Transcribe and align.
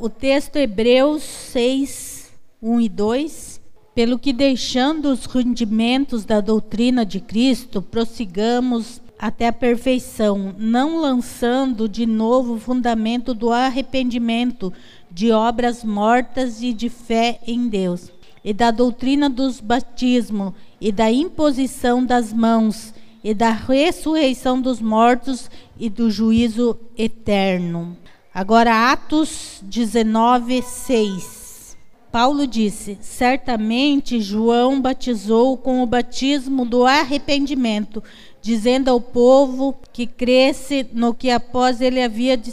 o 0.00 0.08
texto 0.08 0.56
Hebreus 0.56 1.22
6, 1.22 2.32
1 2.62 2.80
e 2.80 2.88
2. 2.88 3.60
Pelo 3.94 4.18
que, 4.18 4.32
deixando 4.32 5.06
os 5.06 5.24
rendimentos 5.26 6.24
da 6.24 6.40
doutrina 6.40 7.06
de 7.06 7.20
Cristo, 7.20 7.80
prossigamos 7.80 9.00
até 9.18 9.48
a 9.48 9.52
perfeição, 9.52 10.54
não 10.58 11.00
lançando 11.00 11.88
de 11.88 12.04
novo 12.04 12.54
o 12.54 12.60
fundamento 12.60 13.32
do 13.32 13.50
arrependimento 13.50 14.72
de 15.10 15.30
obras 15.30 15.84
mortas 15.84 16.60
e 16.60 16.72
de 16.72 16.88
fé 16.88 17.38
em 17.46 17.68
Deus, 17.68 18.10
e 18.44 18.52
da 18.52 18.70
doutrina 18.72 19.30
dos 19.30 19.60
batismos, 19.60 20.52
e 20.80 20.90
da 20.90 21.10
imposição 21.10 22.04
das 22.04 22.32
mãos, 22.32 22.92
e 23.22 23.32
da 23.32 23.50
ressurreição 23.50 24.60
dos 24.60 24.80
mortos 24.80 25.48
e 25.78 25.88
do 25.88 26.10
juízo 26.10 26.76
eterno. 26.98 27.96
Agora, 28.34 28.90
Atos 28.90 29.60
19, 29.62 30.60
6. 30.60 31.76
Paulo 32.10 32.48
disse: 32.48 32.98
Certamente 33.00 34.20
João 34.20 34.80
batizou 34.80 35.56
com 35.56 35.84
o 35.84 35.86
batismo 35.86 36.64
do 36.64 36.84
arrependimento, 36.84 38.02
dizendo 38.42 38.88
ao 38.88 39.00
povo 39.00 39.76
que 39.92 40.04
cresce 40.04 40.84
no 40.92 41.14
que 41.14 41.30
após 41.30 41.80
ele 41.80 42.02
havia 42.02 42.36
de, 42.36 42.52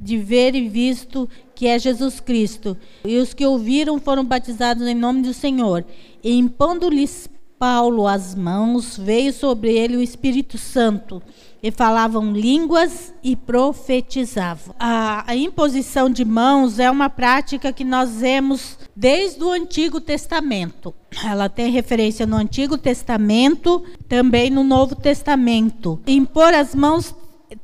de 0.00 0.18
ver 0.18 0.56
e 0.56 0.68
visto, 0.68 1.28
que 1.54 1.68
é 1.68 1.78
Jesus 1.78 2.18
Cristo. 2.18 2.76
E 3.04 3.16
os 3.18 3.32
que 3.32 3.46
ouviram 3.46 4.00
foram 4.00 4.24
batizados 4.24 4.84
em 4.84 4.96
nome 4.96 5.22
do 5.22 5.32
Senhor. 5.32 5.84
E 6.24 6.34
impondo-lhes 6.36 7.28
Paulo 7.60 8.08
as 8.08 8.34
mãos, 8.34 8.96
veio 8.96 9.34
sobre 9.34 9.76
ele 9.76 9.94
o 9.98 10.02
Espírito 10.02 10.56
Santo, 10.56 11.22
e 11.62 11.70
falavam 11.70 12.32
línguas 12.32 13.12
e 13.22 13.36
profetizavam. 13.36 14.74
A, 14.78 15.24
a, 15.30 15.36
imposição 15.36 16.08
de 16.08 16.24
mãos 16.24 16.78
é 16.78 16.90
uma 16.90 17.10
prática 17.10 17.72
que 17.72 17.84
nós 17.84 18.16
vemos 18.16 18.78
desde 18.96 19.42
o 19.42 19.52
Antigo 19.52 20.00
Testamento. 20.00 20.94
Ela 21.24 21.48
tem 21.48 21.70
referência 21.70 22.24
no 22.24 22.36
Antigo 22.36 22.78
Testamento, 22.78 23.84
também 24.08 24.50
no 24.50 24.64
Novo 24.64 24.94
Testamento. 24.94 26.00
Impor 26.06 26.54
as 26.54 26.74
mãos 26.74 27.14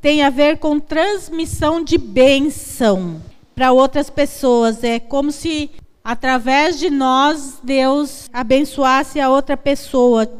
tem 0.01 0.21
a 0.21 0.29
ver 0.29 0.57
com 0.57 0.79
transmissão 0.79 1.83
de 1.83 1.97
bênção 1.97 3.21
para 3.55 3.71
outras 3.71 4.09
pessoas. 4.09 4.83
É 4.83 4.99
como 4.99 5.31
se 5.31 5.71
através 6.03 6.79
de 6.79 6.89
nós, 6.89 7.59
Deus 7.63 8.29
abençoasse 8.31 9.19
a 9.19 9.29
outra 9.29 9.57
pessoa. 9.57 10.31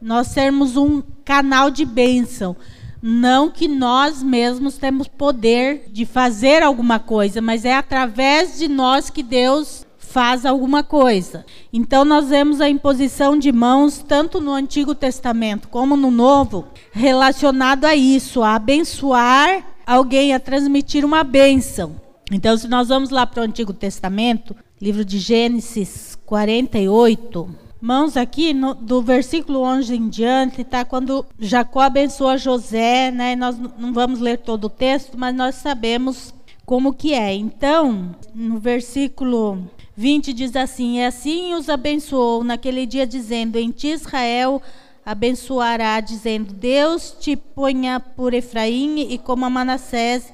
Nós 0.00 0.28
sermos 0.28 0.76
um 0.76 1.02
canal 1.24 1.70
de 1.70 1.84
bênção. 1.84 2.54
Não 3.00 3.50
que 3.50 3.68
nós 3.68 4.22
mesmos 4.22 4.76
temos 4.76 5.06
poder 5.06 5.84
de 5.90 6.04
fazer 6.04 6.62
alguma 6.62 6.98
coisa, 6.98 7.40
mas 7.40 7.64
é 7.64 7.74
através 7.74 8.58
de 8.58 8.68
nós 8.68 9.08
que 9.10 9.22
Deus 9.22 9.86
faz 9.98 10.46
alguma 10.46 10.82
coisa. 10.82 11.44
Então 11.72 12.04
nós 12.04 12.28
vemos 12.28 12.60
a 12.60 12.68
imposição 12.68 13.38
de 13.38 13.52
mãos 13.52 14.04
tanto 14.06 14.40
no 14.40 14.52
Antigo 14.52 14.94
Testamento 14.94 15.68
como 15.68 15.96
no 15.96 16.10
Novo, 16.10 16.66
relacionado 16.90 17.84
a 17.84 17.94
isso, 17.94 18.42
a 18.42 18.54
abençoar 18.54 19.64
alguém, 19.86 20.34
a 20.34 20.40
transmitir 20.40 21.04
uma 21.04 21.22
bênção. 21.22 21.96
Então, 22.30 22.56
se 22.58 22.68
nós 22.68 22.88
vamos 22.88 23.08
lá 23.08 23.26
para 23.26 23.40
o 23.40 23.44
Antigo 23.44 23.72
Testamento, 23.72 24.54
livro 24.80 25.02
de 25.02 25.18
Gênesis 25.18 26.18
48. 26.26 27.67
Mãos 27.80 28.16
aqui 28.16 28.52
no, 28.52 28.74
do 28.74 29.00
versículo 29.00 29.60
11 29.60 29.94
em 29.94 30.08
diante, 30.08 30.64
tá? 30.64 30.84
Quando 30.84 31.24
Jacó 31.38 31.80
abençoa 31.80 32.36
José, 32.36 33.10
né? 33.12 33.36
Nós 33.36 33.56
não 33.56 33.92
vamos 33.92 34.18
ler 34.18 34.38
todo 34.38 34.64
o 34.64 34.70
texto, 34.70 35.16
mas 35.16 35.34
nós 35.34 35.54
sabemos 35.54 36.34
como 36.66 36.92
que 36.92 37.14
é. 37.14 37.32
Então, 37.34 38.14
no 38.34 38.58
versículo 38.58 39.58
20 39.96 40.32
diz 40.32 40.56
assim: 40.56 40.98
E 40.98 41.04
assim 41.04 41.54
os 41.54 41.68
abençoou 41.68 42.42
naquele 42.42 42.84
dia, 42.84 43.06
dizendo: 43.06 43.56
Em 43.56 43.70
ti 43.70 43.88
Israel 43.88 44.60
abençoará, 45.06 46.00
dizendo: 46.00 46.52
Deus 46.52 47.16
te 47.18 47.36
ponha 47.36 48.00
por 48.00 48.34
Efraim 48.34 49.00
e 49.08 49.18
como 49.18 49.44
a 49.44 49.50
Manassés. 49.50 50.32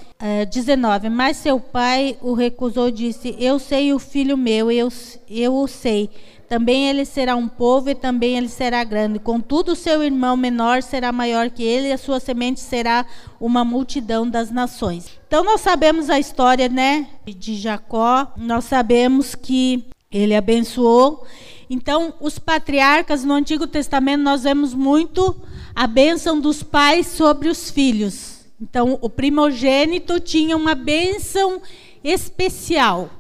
19. 0.51 1.07
Eh, 1.07 1.11
Mas 1.11 1.37
seu 1.37 1.61
pai 1.61 2.17
o 2.23 2.33
recusou, 2.33 2.91
disse: 2.91 3.37
Eu 3.39 3.59
sei 3.59 3.93
o 3.93 3.99
filho 3.99 4.37
meu, 4.37 4.71
eu, 4.71 4.89
eu 5.29 5.55
o 5.55 5.69
sei. 5.69 6.09
Também 6.55 6.89
ele 6.89 7.05
será 7.05 7.35
um 7.35 7.49
povo 7.49 7.91
e 7.91 7.97
também 7.97 8.37
ele 8.37 8.49
será 8.49 8.85
grande. 8.85 9.19
Contudo, 9.19 9.75
seu 9.75 10.05
irmão 10.05 10.37
menor 10.37 10.85
será 10.85 11.11
maior 11.11 11.51
que 11.51 11.65
ele 11.65 11.89
e 11.89 11.93
a 11.93 11.99
sua 11.99 12.21
semente 12.21 12.61
será 12.61 13.05
uma 13.41 13.65
multidão 13.65 14.29
das 14.31 14.53
nações. 14.53 15.19
Então 15.27 15.43
nós 15.43 15.61
sabemos 15.63 16.09
a 16.09 16.17
história, 16.17 16.69
né, 16.69 17.09
de 17.27 17.57
Jacó. 17.57 18.33
Nós 18.37 18.67
sabemos 18.67 19.35
que 19.35 19.85
ele 20.13 20.33
abençoou 20.33 21.27
então, 21.69 22.15
os 22.21 22.39
patriarcas 22.39 23.25
no 23.25 23.35
Antigo 23.35 23.67
Testamento 23.67 24.23
nós 24.23 24.45
vemos 24.45 24.75
muito 24.75 25.35
a 25.75 25.89
bênção 25.89 26.39
dos 26.39 26.63
pais 26.63 27.09
sobre 27.09 27.49
os 27.49 27.69
filhos. 27.69 28.45
Então, 28.61 28.97
o 29.03 29.11
primogênito 29.11 30.21
tinha 30.21 30.57
uma 30.57 30.77
bênção 30.77 31.61
especial. 32.05 33.11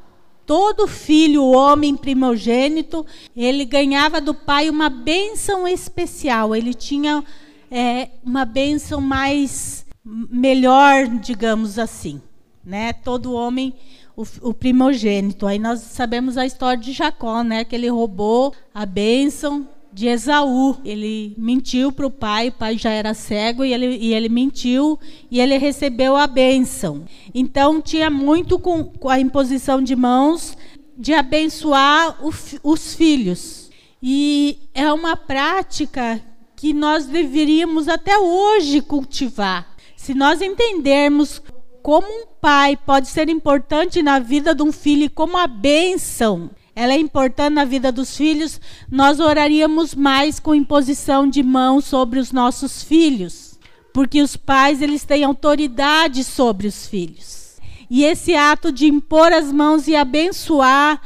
Todo 0.46 0.86
filho, 0.86 1.44
homem 1.44 1.96
primogênito, 1.96 3.06
ele 3.34 3.64
ganhava 3.64 4.20
do 4.20 4.34
pai 4.34 4.68
uma 4.68 4.90
bênção 4.90 5.66
especial. 5.66 6.54
Ele 6.54 6.74
tinha 6.74 7.24
é, 7.70 8.10
uma 8.22 8.44
bênção 8.44 9.00
mais 9.00 9.86
melhor, 10.04 11.08
digamos 11.08 11.78
assim, 11.78 12.20
né? 12.64 12.92
Todo 12.92 13.32
homem 13.32 13.74
o, 14.16 14.22
o, 14.42 14.54
primogênito. 14.54 15.46
Aí 15.46 15.58
nós 15.58 15.80
sabemos 15.80 16.36
a 16.36 16.46
história 16.46 16.80
de 16.82 16.92
Jacó, 16.92 17.42
né? 17.42 17.64
Que 17.64 17.74
ele 17.74 17.88
roubou 17.88 18.54
a 18.72 18.84
bênção 18.86 19.66
de 19.94 20.08
Esaú. 20.08 20.76
Ele 20.84 21.34
mentiu 21.38 21.92
para 21.92 22.06
o 22.06 22.10
pai, 22.10 22.48
o 22.48 22.52
pai 22.52 22.76
já 22.76 22.90
era 22.90 23.14
cego 23.14 23.64
e 23.64 23.72
ele, 23.72 23.96
e 23.96 24.12
ele 24.12 24.28
mentiu 24.28 24.98
e 25.30 25.40
ele 25.40 25.56
recebeu 25.56 26.16
a 26.16 26.26
bênção. 26.26 27.04
Então 27.32 27.80
tinha 27.80 28.10
muito 28.10 28.58
com, 28.58 28.84
com 28.84 29.08
a 29.08 29.20
imposição 29.20 29.80
de 29.80 29.94
mãos 29.94 30.58
de 30.96 31.14
abençoar 31.14 32.18
o, 32.24 32.32
os 32.62 32.94
filhos. 32.94 33.70
E 34.02 34.58
é 34.74 34.92
uma 34.92 35.16
prática 35.16 36.20
que 36.56 36.72
nós 36.72 37.06
deveríamos 37.06 37.88
até 37.88 38.18
hoje 38.18 38.80
cultivar. 38.80 39.74
Se 39.96 40.12
nós 40.12 40.42
entendermos 40.42 41.40
como 41.82 42.06
um 42.06 42.26
pai 42.40 42.76
pode 42.76 43.08
ser 43.08 43.28
importante 43.28 44.02
na 44.02 44.18
vida 44.18 44.54
de 44.54 44.62
um 44.62 44.72
filho 44.72 45.10
como 45.10 45.36
a 45.36 45.46
bênção 45.46 46.50
ela 46.74 46.92
é 46.92 46.98
importante 46.98 47.54
na 47.54 47.64
vida 47.64 47.90
dos 47.90 48.16
filhos, 48.16 48.60
nós 48.90 49.20
oraríamos 49.20 49.94
mais 49.94 50.40
com 50.40 50.54
imposição 50.54 51.28
de 51.28 51.42
mão 51.42 51.80
sobre 51.80 52.18
os 52.18 52.32
nossos 52.32 52.82
filhos, 52.82 53.58
porque 53.92 54.20
os 54.20 54.36
pais 54.36 54.82
eles 54.82 55.04
têm 55.04 55.24
autoridade 55.24 56.24
sobre 56.24 56.66
os 56.66 56.86
filhos. 56.86 57.56
E 57.88 58.04
esse 58.04 58.34
ato 58.34 58.72
de 58.72 58.86
impor 58.86 59.32
as 59.32 59.52
mãos 59.52 59.86
e 59.86 59.94
abençoar 59.94 61.00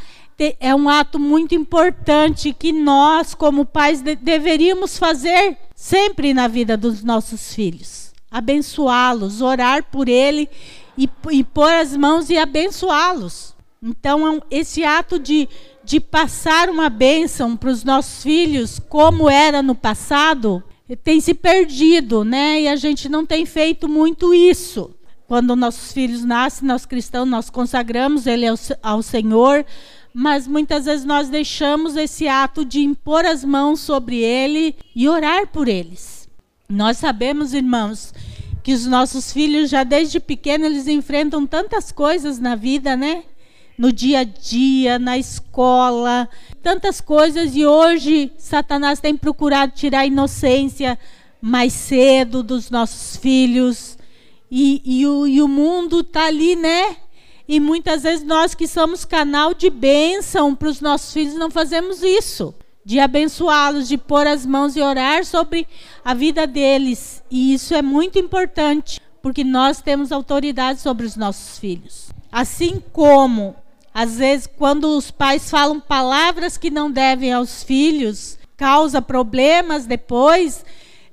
é 0.60 0.74
um 0.74 0.88
ato 0.88 1.18
muito 1.18 1.54
importante 1.54 2.52
que 2.52 2.72
nós, 2.72 3.34
como 3.34 3.64
pais, 3.64 4.00
deveríamos 4.00 4.96
fazer 4.96 5.58
sempre 5.74 6.32
na 6.32 6.46
vida 6.46 6.76
dos 6.76 7.02
nossos 7.02 7.52
filhos 7.52 8.08
abençoá-los, 8.30 9.40
orar 9.40 9.84
por 9.84 10.08
ele 10.08 10.48
e, 10.96 11.08
e 11.30 11.44
pôr 11.44 11.72
as 11.72 11.96
mãos 11.96 12.30
e 12.30 12.36
abençoá-los. 12.36 13.54
Então, 13.82 14.36
é 14.36 14.40
esse 14.50 14.84
ato 14.84 15.18
de, 15.18 15.48
de 15.84 16.00
passar 16.00 16.68
uma 16.68 16.88
bênção 16.88 17.56
para 17.56 17.70
os 17.70 17.84
nossos 17.84 18.22
filhos, 18.22 18.78
como 18.78 19.30
era 19.30 19.62
no 19.62 19.74
passado, 19.74 20.62
tem 21.02 21.20
se 21.20 21.34
perdido, 21.34 22.24
né? 22.24 22.62
E 22.62 22.68
a 22.68 22.76
gente 22.76 23.08
não 23.08 23.24
tem 23.24 23.46
feito 23.46 23.88
muito 23.88 24.34
isso. 24.34 24.94
Quando 25.26 25.54
nossos 25.54 25.92
filhos 25.92 26.24
nascem, 26.24 26.66
nós 26.66 26.86
cristãos, 26.86 27.28
nós 27.28 27.50
consagramos 27.50 28.26
ele 28.26 28.46
ao, 28.46 28.56
ao 28.82 29.02
Senhor, 29.02 29.64
mas 30.12 30.46
muitas 30.46 30.86
vezes 30.86 31.04
nós 31.04 31.28
deixamos 31.28 31.96
esse 31.96 32.26
ato 32.26 32.64
de 32.64 32.80
impor 32.80 33.26
as 33.26 33.44
mãos 33.44 33.80
sobre 33.80 34.16
ele 34.16 34.74
e 34.96 35.08
orar 35.08 35.46
por 35.48 35.68
eles. 35.68 36.28
Nós 36.68 36.96
sabemos, 36.96 37.52
irmãos, 37.52 38.12
que 38.62 38.72
os 38.72 38.86
nossos 38.86 39.32
filhos 39.32 39.70
já 39.70 39.84
desde 39.84 40.18
pequenos 40.18 40.66
eles 40.66 40.88
enfrentam 40.88 41.46
tantas 41.46 41.92
coisas 41.92 42.38
na 42.38 42.54
vida, 42.54 42.96
né? 42.96 43.24
No 43.78 43.92
dia 43.92 44.20
a 44.20 44.24
dia, 44.24 44.98
na 44.98 45.16
escola, 45.16 46.28
tantas 46.62 47.00
coisas 47.00 47.54
e 47.54 47.64
hoje 47.64 48.32
Satanás 48.36 48.98
tem 48.98 49.16
procurado 49.16 49.72
tirar 49.72 50.00
a 50.00 50.06
inocência 50.06 50.98
mais 51.40 51.72
cedo 51.72 52.42
dos 52.42 52.70
nossos 52.70 53.16
filhos 53.16 53.96
e, 54.50 54.82
e, 54.84 55.06
o, 55.06 55.28
e 55.28 55.40
o 55.40 55.46
mundo 55.46 56.00
está 56.00 56.26
ali, 56.26 56.56
né? 56.56 56.96
E 57.46 57.60
muitas 57.60 58.02
vezes 58.02 58.26
nós 58.26 58.52
que 58.52 58.66
somos 58.66 59.04
canal 59.04 59.54
de 59.54 59.70
bênção 59.70 60.56
para 60.56 60.68
os 60.68 60.80
nossos 60.80 61.12
filhos 61.12 61.34
não 61.34 61.50
fazemos 61.50 62.02
isso 62.02 62.52
de 62.84 62.98
abençoá-los, 62.98 63.86
de 63.86 63.98
pôr 63.98 64.26
as 64.26 64.46
mãos 64.46 64.74
e 64.74 64.80
orar 64.80 65.24
sobre 65.24 65.68
a 66.02 66.14
vida 66.14 66.46
deles. 66.46 67.22
E 67.30 67.52
isso 67.52 67.74
é 67.74 67.82
muito 67.82 68.18
importante, 68.18 68.98
porque 69.20 69.44
nós 69.44 69.82
temos 69.82 70.10
autoridade 70.10 70.80
sobre 70.80 71.04
os 71.04 71.14
nossos 71.14 71.58
filhos. 71.58 72.08
Assim 72.32 72.82
como 72.92 73.54
Às 73.92 74.16
vezes, 74.16 74.46
quando 74.46 74.96
os 74.96 75.10
pais 75.10 75.50
falam 75.50 75.80
palavras 75.80 76.56
que 76.56 76.70
não 76.70 76.90
devem 76.90 77.32
aos 77.32 77.62
filhos, 77.62 78.38
causa 78.56 79.00
problemas 79.00 79.86
depois. 79.86 80.64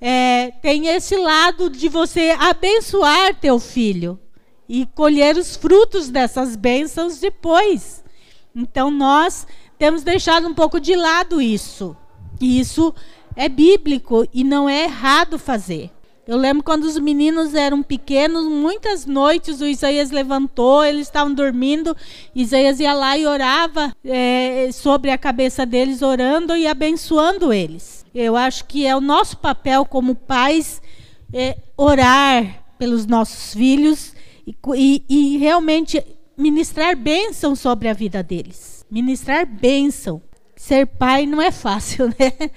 É, 0.01 0.51
tem 0.61 0.87
esse 0.87 1.15
lado 1.15 1.69
de 1.69 1.87
você 1.87 2.35
abençoar 2.37 3.35
teu 3.35 3.59
filho 3.59 4.19
e 4.67 4.85
colher 4.87 5.37
os 5.37 5.55
frutos 5.55 6.09
dessas 6.09 6.55
bênçãos 6.55 7.19
depois. 7.19 8.03
Então, 8.53 8.91
nós 8.91 9.47
temos 9.77 10.03
deixado 10.03 10.47
um 10.47 10.53
pouco 10.53 10.79
de 10.79 10.95
lado 10.95 11.41
isso. 11.41 11.95
E 12.41 12.59
isso 12.59 12.93
é 13.35 13.47
bíblico 13.47 14.27
e 14.33 14.43
não 14.43 14.67
é 14.67 14.83
errado 14.83 15.37
fazer. 15.37 15.91
Eu 16.27 16.37
lembro 16.37 16.63
quando 16.63 16.85
os 16.85 16.97
meninos 16.97 17.53
eram 17.53 17.83
pequenos, 17.83 18.45
muitas 18.45 19.05
noites 19.05 19.61
o 19.61 19.67
Isaías 19.67 20.09
levantou, 20.09 20.83
eles 20.83 21.05
estavam 21.07 21.31
dormindo, 21.31 21.95
Isaías 22.33 22.79
ia 22.79 22.93
lá 22.93 23.15
e 23.15 23.27
orava 23.27 23.95
é, 24.03 24.69
sobre 24.71 25.11
a 25.11 25.19
cabeça 25.19 25.67
deles, 25.67 26.01
orando 26.01 26.55
e 26.57 26.65
abençoando 26.65 27.53
eles. 27.53 28.03
Eu 28.13 28.35
acho 28.35 28.65
que 28.65 28.87
é 28.87 28.95
o 28.95 29.01
nosso 29.01 29.37
papel 29.37 29.85
como 29.85 30.15
pais 30.15 30.81
é, 31.31 31.57
orar 31.77 32.63
pelos 32.79 33.05
nossos 33.05 33.53
filhos 33.53 34.13
e, 34.47 34.55
e, 34.75 35.03
e 35.07 35.37
realmente 35.37 36.03
ministrar 36.35 36.95
bênção 36.95 37.55
sobre 37.55 37.87
a 37.87 37.93
vida 37.93 38.23
deles. 38.23 38.83
Ministrar 38.89 39.45
bênção. 39.45 40.21
Ser 40.55 40.87
pai 40.87 41.25
não 41.25 41.41
é 41.41 41.51
fácil, 41.51 42.07
né? 42.17 42.49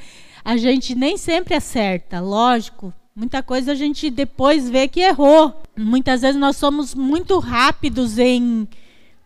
A 0.44 0.56
gente 0.56 0.94
nem 0.94 1.18
sempre 1.18 1.54
acerta, 1.54 2.20
lógico. 2.20 2.94
Muita 3.18 3.42
coisa 3.42 3.72
a 3.72 3.74
gente 3.74 4.10
depois 4.10 4.70
vê 4.70 4.86
que 4.86 5.00
errou. 5.00 5.60
Muitas 5.76 6.20
vezes 6.20 6.40
nós 6.40 6.56
somos 6.56 6.94
muito 6.94 7.40
rápidos 7.40 8.16
em 8.16 8.68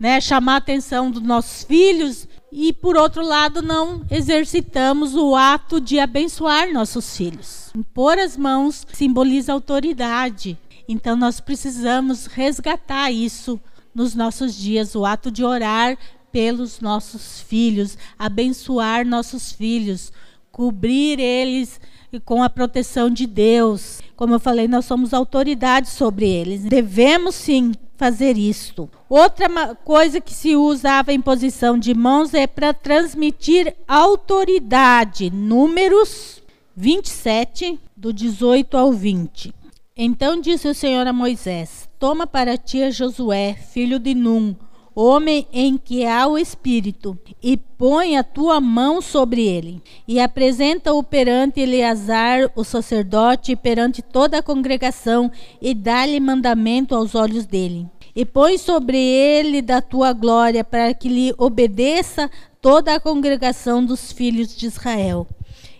né, 0.00 0.18
chamar 0.18 0.54
a 0.54 0.56
atenção 0.56 1.10
dos 1.10 1.20
nossos 1.20 1.64
filhos 1.64 2.26
e, 2.50 2.72
por 2.72 2.96
outro 2.96 3.22
lado, 3.22 3.60
não 3.60 4.02
exercitamos 4.10 5.14
o 5.14 5.36
ato 5.36 5.78
de 5.78 6.00
abençoar 6.00 6.72
nossos 6.72 7.14
filhos. 7.14 7.70
Impor 7.76 8.18
as 8.18 8.34
mãos 8.34 8.86
simboliza 8.94 9.52
autoridade. 9.52 10.58
Então, 10.88 11.14
nós 11.14 11.38
precisamos 11.38 12.24
resgatar 12.24 13.10
isso 13.10 13.60
nos 13.94 14.14
nossos 14.14 14.56
dias, 14.56 14.94
o 14.94 15.04
ato 15.04 15.30
de 15.30 15.44
orar 15.44 15.98
pelos 16.32 16.80
nossos 16.80 17.42
filhos, 17.42 17.98
abençoar 18.18 19.06
nossos 19.06 19.52
filhos, 19.52 20.10
cobrir 20.50 21.20
eles 21.20 21.78
com 22.20 22.42
a 22.42 22.50
proteção 22.50 23.10
de 23.10 23.26
Deus. 23.26 24.00
Como 24.16 24.34
eu 24.34 24.40
falei, 24.40 24.68
nós 24.68 24.84
somos 24.84 25.14
autoridade 25.14 25.88
sobre 25.88 26.28
eles. 26.28 26.62
Devemos 26.62 27.34
sim 27.34 27.72
fazer 27.96 28.36
isto. 28.36 28.90
Outra 29.08 29.76
coisa 29.76 30.20
que 30.20 30.34
se 30.34 30.56
usava 30.56 31.12
em 31.12 31.20
posição 31.20 31.78
de 31.78 31.94
mãos 31.94 32.34
é 32.34 32.46
para 32.46 32.74
transmitir 32.74 33.74
autoridade. 33.86 35.30
Números 35.30 36.42
27, 36.76 37.78
do 37.96 38.12
18 38.12 38.76
ao 38.76 38.92
20. 38.92 39.54
Então 39.96 40.40
disse 40.40 40.66
o 40.68 40.74
Senhor 40.74 41.06
a 41.06 41.12
Moisés: 41.12 41.88
Toma 41.98 42.26
para 42.26 42.56
ti 42.56 42.82
a 42.82 42.90
Josué, 42.90 43.54
filho 43.54 43.98
de 43.98 44.14
Num, 44.14 44.56
homem 44.94 45.46
em 45.52 45.76
que 45.76 46.04
há 46.04 46.26
o 46.26 46.38
Espírito, 46.38 47.18
e 47.42 47.56
põe 47.56 48.16
a 48.16 48.22
tua 48.22 48.60
mão 48.60 49.00
sobre 49.00 49.46
ele, 49.46 49.82
e 50.06 50.20
apresenta-o 50.20 51.02
perante 51.02 51.60
Eleazar, 51.60 52.50
o 52.54 52.64
sacerdote, 52.64 53.56
perante 53.56 54.02
toda 54.02 54.38
a 54.38 54.42
congregação, 54.42 55.30
e 55.60 55.74
dá-lhe 55.74 56.20
mandamento 56.20 56.94
aos 56.94 57.14
olhos 57.14 57.46
dele. 57.46 57.86
E 58.14 58.24
põe 58.24 58.58
sobre 58.58 58.98
ele 58.98 59.62
da 59.62 59.80
tua 59.80 60.12
glória, 60.12 60.62
para 60.62 60.92
que 60.92 61.08
lhe 61.08 61.34
obedeça 61.38 62.30
toda 62.60 62.94
a 62.94 63.00
congregação 63.00 63.84
dos 63.84 64.12
filhos 64.12 64.54
de 64.54 64.66
Israel. 64.66 65.26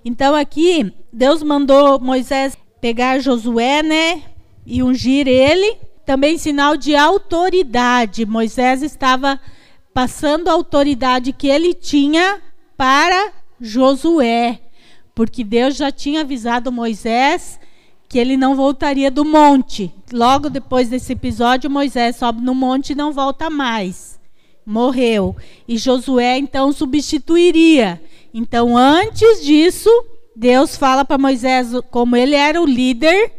Então 0.04 0.34
aqui, 0.34 0.92
Deus 1.12 1.42
mandou 1.42 2.00
Moisés 2.00 2.56
pegar 2.80 3.20
Josué, 3.20 3.82
né, 3.82 4.22
e 4.66 4.82
ungir 4.82 5.28
ele, 5.28 5.76
também 6.04 6.38
sinal 6.38 6.76
de 6.76 6.94
autoridade. 6.94 8.26
Moisés 8.26 8.82
estava 8.82 9.40
passando 9.94 10.48
a 10.48 10.52
autoridade 10.52 11.32
que 11.32 11.48
ele 11.48 11.74
tinha 11.74 12.40
para 12.76 13.32
Josué, 13.60 14.60
porque 15.14 15.44
Deus 15.44 15.76
já 15.76 15.92
tinha 15.92 16.22
avisado 16.22 16.72
Moisés 16.72 17.60
que 18.08 18.18
ele 18.18 18.36
não 18.36 18.54
voltaria 18.54 19.10
do 19.10 19.24
monte. 19.24 19.90
Logo 20.12 20.50
depois 20.50 20.88
desse 20.88 21.14
episódio, 21.14 21.70
Moisés 21.70 22.16
sobe 22.16 22.42
no 22.42 22.54
monte 22.54 22.90
e 22.90 22.94
não 22.94 23.10
volta 23.10 23.48
mais. 23.48 24.20
Morreu. 24.66 25.34
E 25.66 25.78
Josué 25.78 26.36
então 26.36 26.72
substituiria. 26.72 28.02
Então, 28.34 28.76
antes 28.76 29.42
disso, 29.42 29.88
Deus 30.36 30.76
fala 30.76 31.04
para 31.04 31.16
Moisés 31.16 31.68
como 31.90 32.14
ele 32.14 32.34
era 32.34 32.60
o 32.60 32.66
líder 32.66 33.32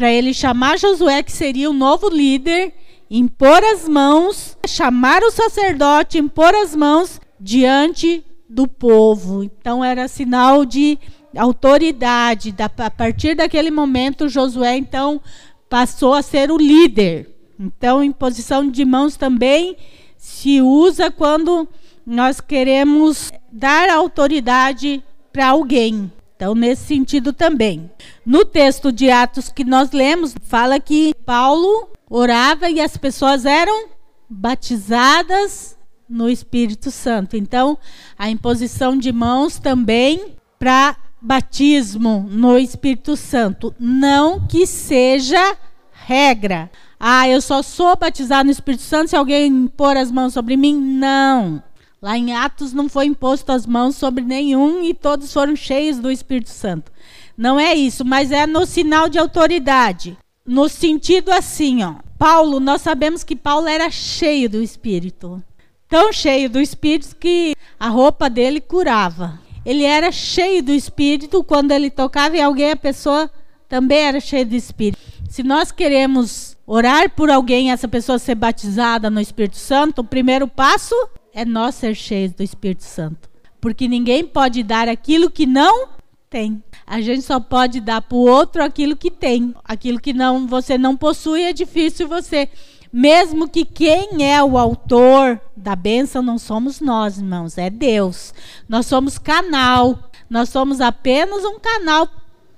para 0.00 0.10
ele 0.10 0.32
chamar 0.32 0.78
Josué, 0.78 1.22
que 1.22 1.30
seria 1.30 1.68
o 1.68 1.74
novo 1.74 2.08
líder, 2.08 2.72
impor 3.10 3.62
as 3.62 3.86
mãos, 3.86 4.56
chamar 4.66 5.22
o 5.22 5.30
sacerdote, 5.30 6.16
impor 6.16 6.54
as 6.54 6.74
mãos 6.74 7.20
diante 7.38 8.24
do 8.48 8.66
povo. 8.66 9.44
Então 9.44 9.84
era 9.84 10.08
sinal 10.08 10.64
de 10.64 10.98
autoridade. 11.36 12.54
a 12.58 12.90
partir 12.90 13.34
daquele 13.34 13.70
momento, 13.70 14.26
Josué 14.26 14.74
então 14.74 15.20
passou 15.68 16.14
a 16.14 16.22
ser 16.22 16.50
o 16.50 16.56
líder. 16.56 17.36
Então, 17.58 18.02
imposição 18.02 18.70
de 18.70 18.86
mãos 18.86 19.18
também 19.18 19.76
se 20.16 20.62
usa 20.62 21.10
quando 21.10 21.68
nós 22.06 22.40
queremos 22.40 23.30
dar 23.52 23.90
autoridade 23.90 25.04
para 25.30 25.48
alguém. 25.48 26.10
Então, 26.40 26.54
nesse 26.54 26.86
sentido 26.86 27.34
também. 27.34 27.90
No 28.24 28.46
texto 28.46 28.90
de 28.90 29.10
Atos 29.10 29.50
que 29.50 29.62
nós 29.62 29.90
lemos, 29.90 30.34
fala 30.40 30.80
que 30.80 31.14
Paulo 31.26 31.90
orava 32.08 32.70
e 32.70 32.80
as 32.80 32.96
pessoas 32.96 33.44
eram 33.44 33.90
batizadas 34.26 35.76
no 36.08 36.30
Espírito 36.30 36.90
Santo. 36.90 37.36
Então, 37.36 37.76
a 38.18 38.30
imposição 38.30 38.96
de 38.96 39.12
mãos 39.12 39.58
também 39.58 40.34
para 40.58 40.96
batismo 41.20 42.26
no 42.30 42.56
Espírito 42.56 43.18
Santo. 43.18 43.74
Não 43.78 44.46
que 44.46 44.66
seja 44.66 45.58
regra. 45.92 46.70
Ah, 46.98 47.28
eu 47.28 47.42
só 47.42 47.62
sou 47.62 47.94
batizado 47.98 48.46
no 48.46 48.50
Espírito 48.50 48.82
Santo 48.82 49.10
se 49.10 49.16
alguém 49.16 49.66
pôr 49.66 49.94
as 49.94 50.10
mãos 50.10 50.32
sobre 50.32 50.56
mim? 50.56 50.74
Não. 50.74 51.62
Lá 52.02 52.16
em 52.16 52.34
Atos 52.34 52.72
não 52.72 52.88
foi 52.88 53.04
imposto 53.04 53.52
as 53.52 53.66
mãos 53.66 53.94
sobre 53.94 54.24
nenhum 54.24 54.82
e 54.82 54.94
todos 54.94 55.30
foram 55.30 55.54
cheios 55.54 55.98
do 55.98 56.10
Espírito 56.10 56.48
Santo. 56.48 56.90
Não 57.36 57.60
é 57.60 57.74
isso, 57.74 58.06
mas 58.06 58.32
é 58.32 58.46
no 58.46 58.64
sinal 58.64 59.06
de 59.06 59.18
autoridade. 59.18 60.16
No 60.46 60.66
sentido 60.66 61.30
assim, 61.30 61.84
ó. 61.84 61.96
Paulo, 62.18 62.58
nós 62.58 62.80
sabemos 62.80 63.22
que 63.22 63.36
Paulo 63.36 63.68
era 63.68 63.90
cheio 63.90 64.48
do 64.48 64.62
Espírito. 64.62 65.42
Tão 65.90 66.10
cheio 66.10 66.48
do 66.48 66.58
Espírito 66.58 67.14
que 67.16 67.54
a 67.78 67.88
roupa 67.88 68.30
dele 68.30 68.62
curava. 68.62 69.38
Ele 69.64 69.84
era 69.84 70.10
cheio 70.10 70.62
do 70.62 70.72
Espírito, 70.72 71.44
quando 71.44 71.70
ele 71.72 71.90
tocava 71.90 72.34
em 72.34 72.42
alguém, 72.42 72.70
a 72.70 72.76
pessoa 72.76 73.30
também 73.68 73.98
era 73.98 74.20
cheia 74.20 74.46
do 74.46 74.54
Espírito. 74.54 74.98
Se 75.28 75.42
nós 75.42 75.70
queremos 75.70 76.56
orar 76.66 77.10
por 77.10 77.30
alguém, 77.30 77.70
essa 77.70 77.86
pessoa 77.86 78.18
ser 78.18 78.36
batizada 78.36 79.10
no 79.10 79.20
Espírito 79.20 79.58
Santo, 79.58 80.00
o 80.00 80.04
primeiro 80.04 80.48
passo 80.48 80.94
é 81.32 81.44
nós 81.44 81.74
ser 81.74 81.94
cheios 81.94 82.32
do 82.32 82.42
Espírito 82.42 82.84
Santo. 82.84 83.28
Porque 83.60 83.86
ninguém 83.86 84.24
pode 84.24 84.62
dar 84.62 84.88
aquilo 84.88 85.30
que 85.30 85.46
não 85.46 85.88
tem. 86.28 86.62
A 86.86 87.00
gente 87.00 87.22
só 87.22 87.38
pode 87.38 87.80
dar 87.80 88.00
para 88.00 88.16
o 88.16 88.26
outro 88.26 88.62
aquilo 88.62 88.96
que 88.96 89.10
tem. 89.10 89.54
Aquilo 89.64 90.00
que 90.00 90.12
não 90.12 90.46
você 90.46 90.78
não 90.78 90.96
possui 90.96 91.42
é 91.42 91.52
difícil 91.52 92.08
você. 92.08 92.48
Mesmo 92.92 93.48
que 93.48 93.64
quem 93.64 94.28
é 94.28 94.42
o 94.42 94.58
autor 94.58 95.40
da 95.56 95.76
bênção 95.76 96.22
não 96.22 96.38
somos 96.38 96.80
nós, 96.80 97.18
irmãos, 97.18 97.58
é 97.58 97.70
Deus. 97.70 98.34
Nós 98.68 98.86
somos 98.86 99.18
canal. 99.18 100.10
Nós 100.28 100.48
somos 100.48 100.80
apenas 100.80 101.44
um 101.44 101.58
canal 101.58 102.08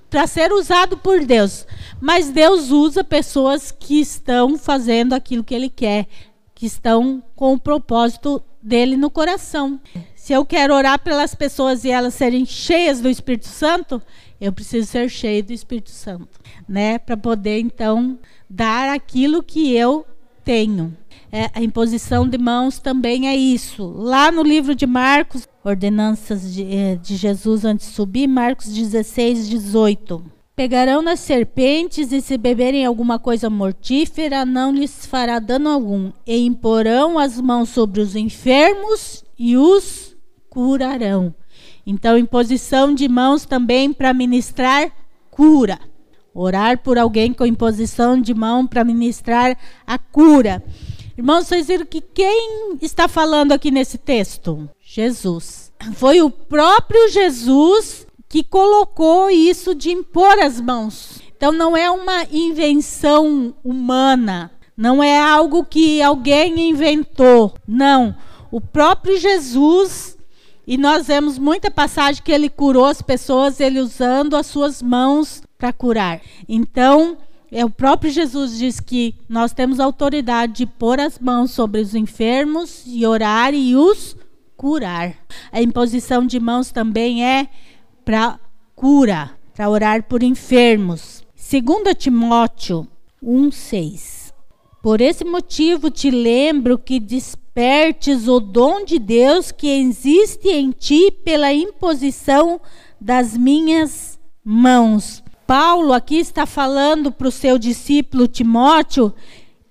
para 0.08 0.26
ser 0.26 0.52
usado 0.52 0.96
por 0.98 1.24
Deus. 1.24 1.66
Mas 2.00 2.30
Deus 2.30 2.70
usa 2.70 3.02
pessoas 3.02 3.72
que 3.72 4.00
estão 4.00 4.58
fazendo 4.58 5.14
aquilo 5.14 5.42
que 5.42 5.54
Ele 5.54 5.70
quer, 5.70 6.06
que 6.54 6.66
estão 6.66 7.22
com 7.34 7.54
o 7.54 7.60
propósito 7.60 8.42
dele 8.62 8.96
no 8.96 9.10
coração. 9.10 9.80
Se 10.14 10.32
eu 10.32 10.44
quero 10.44 10.74
orar 10.74 10.98
pelas 11.00 11.34
pessoas 11.34 11.84
e 11.84 11.90
elas 11.90 12.14
serem 12.14 12.46
cheias 12.46 13.00
do 13.00 13.10
Espírito 13.10 13.48
Santo, 13.48 14.00
eu 14.40 14.52
preciso 14.52 14.86
ser 14.86 15.08
cheio 15.08 15.42
do 15.42 15.52
Espírito 15.52 15.90
Santo, 15.90 16.40
né? 16.68 16.98
Para 16.98 17.16
poder 17.16 17.58
então 17.58 18.18
dar 18.48 18.88
aquilo 18.88 19.42
que 19.42 19.74
eu 19.74 20.06
tenho. 20.44 20.96
É, 21.30 21.50
a 21.54 21.62
imposição 21.62 22.28
de 22.28 22.36
mãos 22.36 22.78
também 22.78 23.28
é 23.28 23.34
isso. 23.34 23.84
Lá 23.84 24.30
no 24.30 24.42
livro 24.42 24.74
de 24.74 24.86
Marcos, 24.86 25.48
ordenanças 25.64 26.52
de, 26.52 26.62
é, 26.74 26.96
de 26.96 27.16
Jesus 27.16 27.64
antes 27.64 27.88
de 27.88 27.94
subir, 27.94 28.26
Marcos 28.26 28.66
16, 28.68 29.48
18. 29.48 30.41
Pegarão 30.62 31.02
nas 31.02 31.18
serpentes 31.18 32.12
e 32.12 32.20
se 32.20 32.38
beberem 32.38 32.86
alguma 32.86 33.18
coisa 33.18 33.50
mortífera, 33.50 34.46
não 34.46 34.70
lhes 34.70 35.04
fará 35.04 35.40
dano 35.40 35.68
algum. 35.68 36.12
E 36.24 36.36
imporão 36.36 37.18
as 37.18 37.40
mãos 37.40 37.70
sobre 37.70 38.00
os 38.00 38.14
enfermos 38.14 39.24
e 39.36 39.56
os 39.56 40.16
curarão. 40.48 41.34
Então, 41.84 42.16
imposição 42.16 42.94
de 42.94 43.08
mãos 43.08 43.44
também 43.44 43.92
para 43.92 44.14
ministrar 44.14 44.92
cura. 45.32 45.80
Orar 46.32 46.78
por 46.78 46.96
alguém 46.96 47.32
com 47.32 47.44
imposição 47.44 48.20
de 48.20 48.32
mão 48.32 48.64
para 48.64 48.84
ministrar 48.84 49.58
a 49.84 49.98
cura. 49.98 50.62
Irmãos, 51.18 51.48
vocês 51.48 51.66
viram 51.66 51.84
que 51.84 52.00
quem 52.00 52.78
está 52.80 53.08
falando 53.08 53.50
aqui 53.50 53.72
nesse 53.72 53.98
texto? 53.98 54.70
Jesus. 54.80 55.72
Foi 55.94 56.22
o 56.22 56.30
próprio 56.30 57.08
Jesus 57.08 58.06
que 58.32 58.42
colocou 58.42 59.28
isso 59.28 59.74
de 59.74 59.90
impor 59.90 60.38
as 60.38 60.58
mãos. 60.58 61.20
Então 61.36 61.52
não 61.52 61.76
é 61.76 61.90
uma 61.90 62.24
invenção 62.32 63.54
humana, 63.62 64.50
não 64.74 65.02
é 65.02 65.20
algo 65.20 65.66
que 65.66 66.00
alguém 66.00 66.70
inventou. 66.70 67.52
Não, 67.68 68.16
o 68.50 68.58
próprio 68.58 69.18
Jesus 69.18 70.16
e 70.66 70.78
nós 70.78 71.08
vemos 71.08 71.38
muita 71.38 71.70
passagem 71.70 72.22
que 72.22 72.32
ele 72.32 72.48
curou 72.48 72.86
as 72.86 73.02
pessoas, 73.02 73.60
ele 73.60 73.78
usando 73.80 74.34
as 74.34 74.46
suas 74.46 74.80
mãos 74.80 75.42
para 75.58 75.70
curar. 75.70 76.22
Então, 76.48 77.18
é 77.50 77.62
o 77.66 77.70
próprio 77.70 78.10
Jesus 78.10 78.56
diz 78.56 78.80
que 78.80 79.14
nós 79.28 79.52
temos 79.52 79.78
autoridade 79.78 80.54
de 80.54 80.66
pôr 80.66 80.98
as 80.98 81.18
mãos 81.18 81.50
sobre 81.50 81.82
os 81.82 81.94
enfermos 81.94 82.82
e 82.86 83.04
orar 83.04 83.52
e 83.52 83.76
os 83.76 84.16
curar. 84.56 85.16
A 85.50 85.60
imposição 85.60 86.24
de 86.24 86.40
mãos 86.40 86.70
também 86.70 87.26
é 87.26 87.48
para 88.04 88.38
cura, 88.74 89.30
para 89.54 89.68
orar 89.68 90.02
por 90.04 90.22
enfermos. 90.22 91.22
2 91.36 91.94
Timóteo 91.96 92.86
1:6. 93.22 94.32
Por 94.82 95.00
esse 95.00 95.24
motivo 95.24 95.90
te 95.90 96.10
lembro 96.10 96.76
que 96.78 96.98
despertes 96.98 98.26
o 98.26 98.40
dom 98.40 98.84
de 98.84 98.98
Deus 98.98 99.52
que 99.52 99.68
existe 99.68 100.48
em 100.48 100.70
ti 100.72 101.10
pela 101.24 101.52
imposição 101.52 102.60
das 103.00 103.36
minhas 103.36 104.18
mãos. 104.44 105.22
Paulo 105.46 105.92
aqui 105.92 106.16
está 106.16 106.46
falando 106.46 107.12
para 107.12 107.28
o 107.28 107.32
seu 107.32 107.58
discípulo 107.58 108.26
Timóteo 108.26 109.14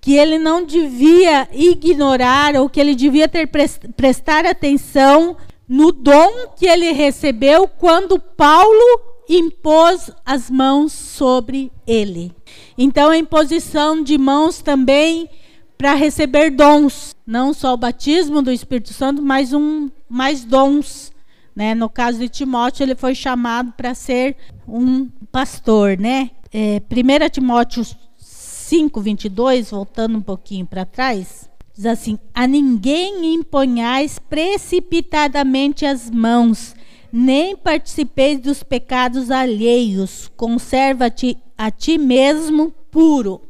que 0.00 0.14
ele 0.14 0.38
não 0.38 0.64
devia 0.64 1.48
ignorar 1.52 2.56
ou 2.56 2.68
que 2.68 2.80
ele 2.80 2.94
devia 2.94 3.28
ter 3.28 3.48
prestar 3.96 4.44
atenção 4.44 5.36
no 5.72 5.90
dom 5.90 6.48
que 6.54 6.66
ele 6.66 6.92
recebeu 6.92 7.66
quando 7.66 8.18
Paulo 8.18 9.00
impôs 9.26 10.10
as 10.22 10.50
mãos 10.50 10.92
sobre 10.92 11.72
ele. 11.86 12.30
Então 12.76 13.08
a 13.08 13.16
imposição 13.16 14.02
de 14.02 14.18
mãos 14.18 14.60
também 14.60 15.30
para 15.78 15.94
receber 15.94 16.50
dons, 16.50 17.16
não 17.26 17.54
só 17.54 17.72
o 17.72 17.78
batismo 17.78 18.42
do 18.42 18.52
Espírito 18.52 18.92
Santo, 18.92 19.22
mas 19.22 19.54
um 19.54 19.88
mais 20.10 20.44
dons 20.44 21.10
né? 21.54 21.74
No 21.74 21.88
caso 21.88 22.18
de 22.18 22.28
Timóteo, 22.28 22.82
ele 22.82 22.94
foi 22.94 23.14
chamado 23.14 23.72
para 23.72 23.94
ser 23.94 24.36
um 24.66 25.08
pastor. 25.30 25.98
Né? 25.98 26.30
É, 26.52 26.80
1 26.90 27.28
Timóteo 27.30 27.84
5, 28.16 29.00
22, 29.00 29.70
voltando 29.70 30.16
um 30.16 30.22
pouquinho 30.22 30.64
para 30.66 30.86
trás, 30.86 31.48
diz 31.74 31.86
assim: 31.86 32.18
A 32.34 32.46
ninguém 32.46 33.34
imponhais 33.34 34.18
precipitadamente 34.18 35.84
as 35.84 36.10
mãos, 36.10 36.74
nem 37.12 37.56
participeis 37.56 38.40
dos 38.40 38.62
pecados 38.62 39.30
alheios, 39.30 40.30
conserva-te 40.36 41.36
a 41.56 41.70
ti 41.70 41.98
mesmo 41.98 42.72
puro. 42.90 43.42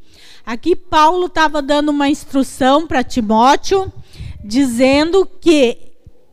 Aqui 0.45 0.75
Paulo 0.75 1.27
estava 1.27 1.63
dando 1.63 1.91
uma 1.91 2.09
instrução 2.09 2.87
para 2.87 3.05
Timóteo, 3.05 3.93
dizendo 4.45 5.29
que 5.41 5.79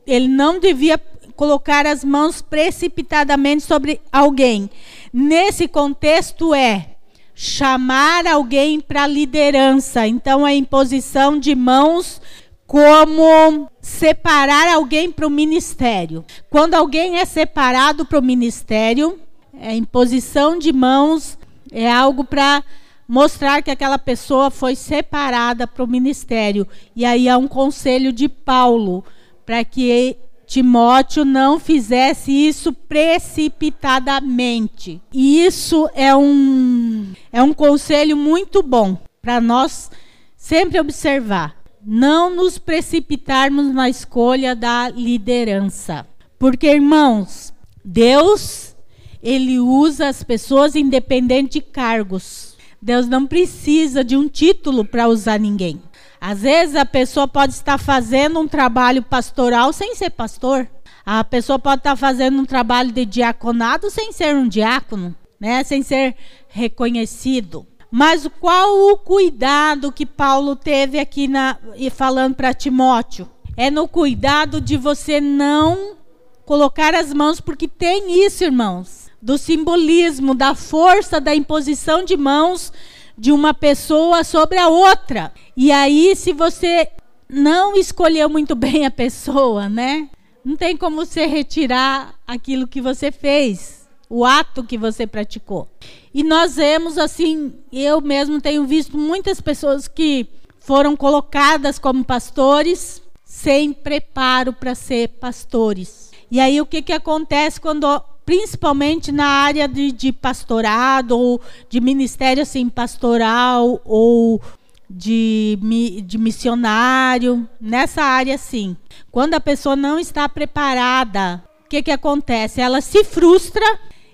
ele 0.05 0.27
não 0.27 0.60
devia 0.60 1.00
colocar 1.36 1.86
as 1.86 2.03
mãos 2.03 2.41
precipitadamente 2.41 3.63
sobre 3.63 4.01
alguém. 4.12 4.69
Nesse 5.13 5.67
contexto 5.67 6.53
é 6.53 6.98
chamar 7.41 8.27
alguém 8.27 8.81
para 8.81 9.08
liderança. 9.08 10.05
Então 10.05 10.43
a 10.43 10.53
imposição 10.53 11.39
de 11.39 11.55
mãos 11.55 12.22
como 12.67 13.72
separar 13.81 14.67
alguém 14.67 15.10
para 15.10 15.25
o 15.25 15.29
ministério. 15.29 16.25
Quando 16.50 16.74
alguém 16.74 17.17
é 17.17 17.24
separado 17.24 18.05
para 18.05 18.19
o 18.19 18.22
ministério, 18.22 19.17
a 19.58 19.74
imposição 19.74 20.60
de 20.60 20.74
mãos 20.74 21.38
é 21.72 21.89
algo 21.89 22.25
para 22.25 22.62
mostrar 23.08 23.62
que 23.62 23.72
aquela 23.72 23.98
pessoa 23.98 24.51
foi 24.51 24.75
separada 24.75 25.65
para 25.65 25.86
o 25.86 25.88
ministério. 25.88 26.67
E 26.93 27.05
aí 27.05 27.29
há 27.29 27.38
um 27.38 27.48
conselho 27.48 28.12
de 28.12 28.27
Paulo 28.27 29.01
para 29.46 29.63
que 29.63 30.17
Timóteo 30.49 31.23
não 31.23 31.57
fizesse 31.59 32.31
isso 32.31 32.73
precipitadamente. 32.73 34.99
E 35.13 35.45
isso 35.45 35.87
é 35.93 36.15
um, 36.15 37.13
é 37.31 37.43
um 37.43 37.53
conselho 37.53 38.17
muito 38.17 38.63
bom 38.63 38.97
para 39.21 39.39
nós 39.39 39.91
sempre 40.35 40.79
observar. 40.79 41.55
Não 41.85 42.35
nos 42.35 42.57
precipitarmos 42.57 43.71
na 43.71 43.87
escolha 43.89 44.55
da 44.55 44.89
liderança. 44.89 46.07
Porque, 46.39 46.65
irmãos, 46.65 47.53
Deus, 47.85 48.75
ele 49.21 49.59
usa 49.59 50.07
as 50.07 50.23
pessoas 50.23 50.75
independente 50.75 51.59
de 51.59 51.61
cargos. 51.61 52.57
Deus 52.81 53.07
não 53.07 53.27
precisa 53.27 54.03
de 54.03 54.17
um 54.17 54.27
título 54.27 54.83
para 54.83 55.07
usar 55.07 55.39
ninguém. 55.39 55.79
Às 56.21 56.41
vezes 56.41 56.75
a 56.75 56.85
pessoa 56.85 57.27
pode 57.27 57.53
estar 57.53 57.77
fazendo 57.77 58.39
um 58.39 58.47
trabalho 58.47 59.01
pastoral 59.01 59.71
sem 59.71 59.95
ser 59.95 60.09
pastor. 60.09 60.67
A 61.05 61.23
pessoa 61.23 61.57
pode 61.57 61.79
estar 61.79 61.95
fazendo 61.95 62.39
um 62.39 62.45
trabalho 62.45 62.91
de 62.91 63.05
diaconado 63.05 63.89
sem 63.89 64.11
ser 64.11 64.35
um 64.35 64.47
diácono, 64.47 65.15
né? 65.39 65.63
Sem 65.63 65.81
ser 65.81 66.15
reconhecido. 66.49 67.65
Mas 67.89 68.27
qual 68.39 68.91
o 68.91 68.97
cuidado 68.97 69.91
que 69.91 70.05
Paulo 70.05 70.55
teve 70.55 70.99
aqui 70.99 71.27
na, 71.27 71.57
e 71.75 71.89
falando 71.89 72.35
para 72.35 72.53
Timóteo? 72.53 73.29
É 73.57 73.71
no 73.71 73.88
cuidado 73.88 74.61
de 74.61 74.77
você 74.77 75.19
não 75.19 75.97
colocar 76.45 76.93
as 76.93 77.13
mãos, 77.13 77.41
porque 77.41 77.67
tem 77.67 78.25
isso, 78.25 78.43
irmãos, 78.43 79.09
do 79.21 79.38
simbolismo, 79.38 80.33
da 80.33 80.53
força 80.53 81.19
da 81.19 81.33
imposição 81.33 82.03
de 82.03 82.15
mãos 82.15 82.71
de 83.19 83.33
uma 83.33 83.53
pessoa 83.53 84.23
sobre 84.23 84.57
a 84.57 84.69
outra. 84.69 85.33
E 85.55 85.73
aí, 85.73 86.15
se 86.15 86.31
você 86.31 86.89
não 87.27 87.75
escolheu 87.75 88.29
muito 88.29 88.55
bem 88.55 88.85
a 88.85 88.91
pessoa, 88.91 89.67
né? 89.67 90.09
Não 90.43 90.55
tem 90.55 90.77
como 90.77 91.05
você 91.05 91.25
retirar 91.25 92.15
aquilo 92.25 92.65
que 92.65 92.79
você 92.79 93.11
fez, 93.11 93.88
o 94.09 94.23
ato 94.23 94.63
que 94.63 94.77
você 94.77 95.05
praticou. 95.05 95.67
E 96.13 96.23
nós 96.23 96.55
vemos 96.55 96.97
assim, 96.97 97.53
eu 97.71 97.99
mesmo 97.99 98.39
tenho 98.39 98.65
visto 98.65 98.97
muitas 98.97 99.41
pessoas 99.41 99.88
que 99.88 100.25
foram 100.61 100.95
colocadas 100.95 101.77
como 101.77 102.05
pastores 102.05 103.01
sem 103.25 103.73
preparo 103.73 104.53
para 104.53 104.73
ser 104.73 105.09
pastores. 105.19 106.09
E 106.31 106.39
aí 106.39 106.61
o 106.61 106.65
que, 106.65 106.81
que 106.81 106.93
acontece 106.93 107.59
quando 107.59 107.85
principalmente 108.29 109.12
na 109.12 109.25
área 109.25 109.67
de, 109.67 109.91
de 109.91 110.13
pastorado 110.13 111.17
ou 111.17 111.41
de 111.67 111.81
ministério 111.81 112.43
assim 112.43 112.69
pastoral 112.69 113.81
ou 113.83 114.39
de, 114.88 115.57
de 116.05 116.15
missionário, 116.19 117.50
nessa 117.59 118.03
área 118.03 118.38
sim. 118.38 118.77
Quando 119.09 119.33
a 119.33 119.39
pessoa 119.39 119.75
não 119.75 119.98
está 119.98 120.29
preparada, 120.29 121.43
o 121.65 121.69
que, 121.69 121.81
que 121.81 121.89
acontece? 121.89 122.62
Ela 122.62 122.81
se 122.81 123.03
frustra 123.03 123.65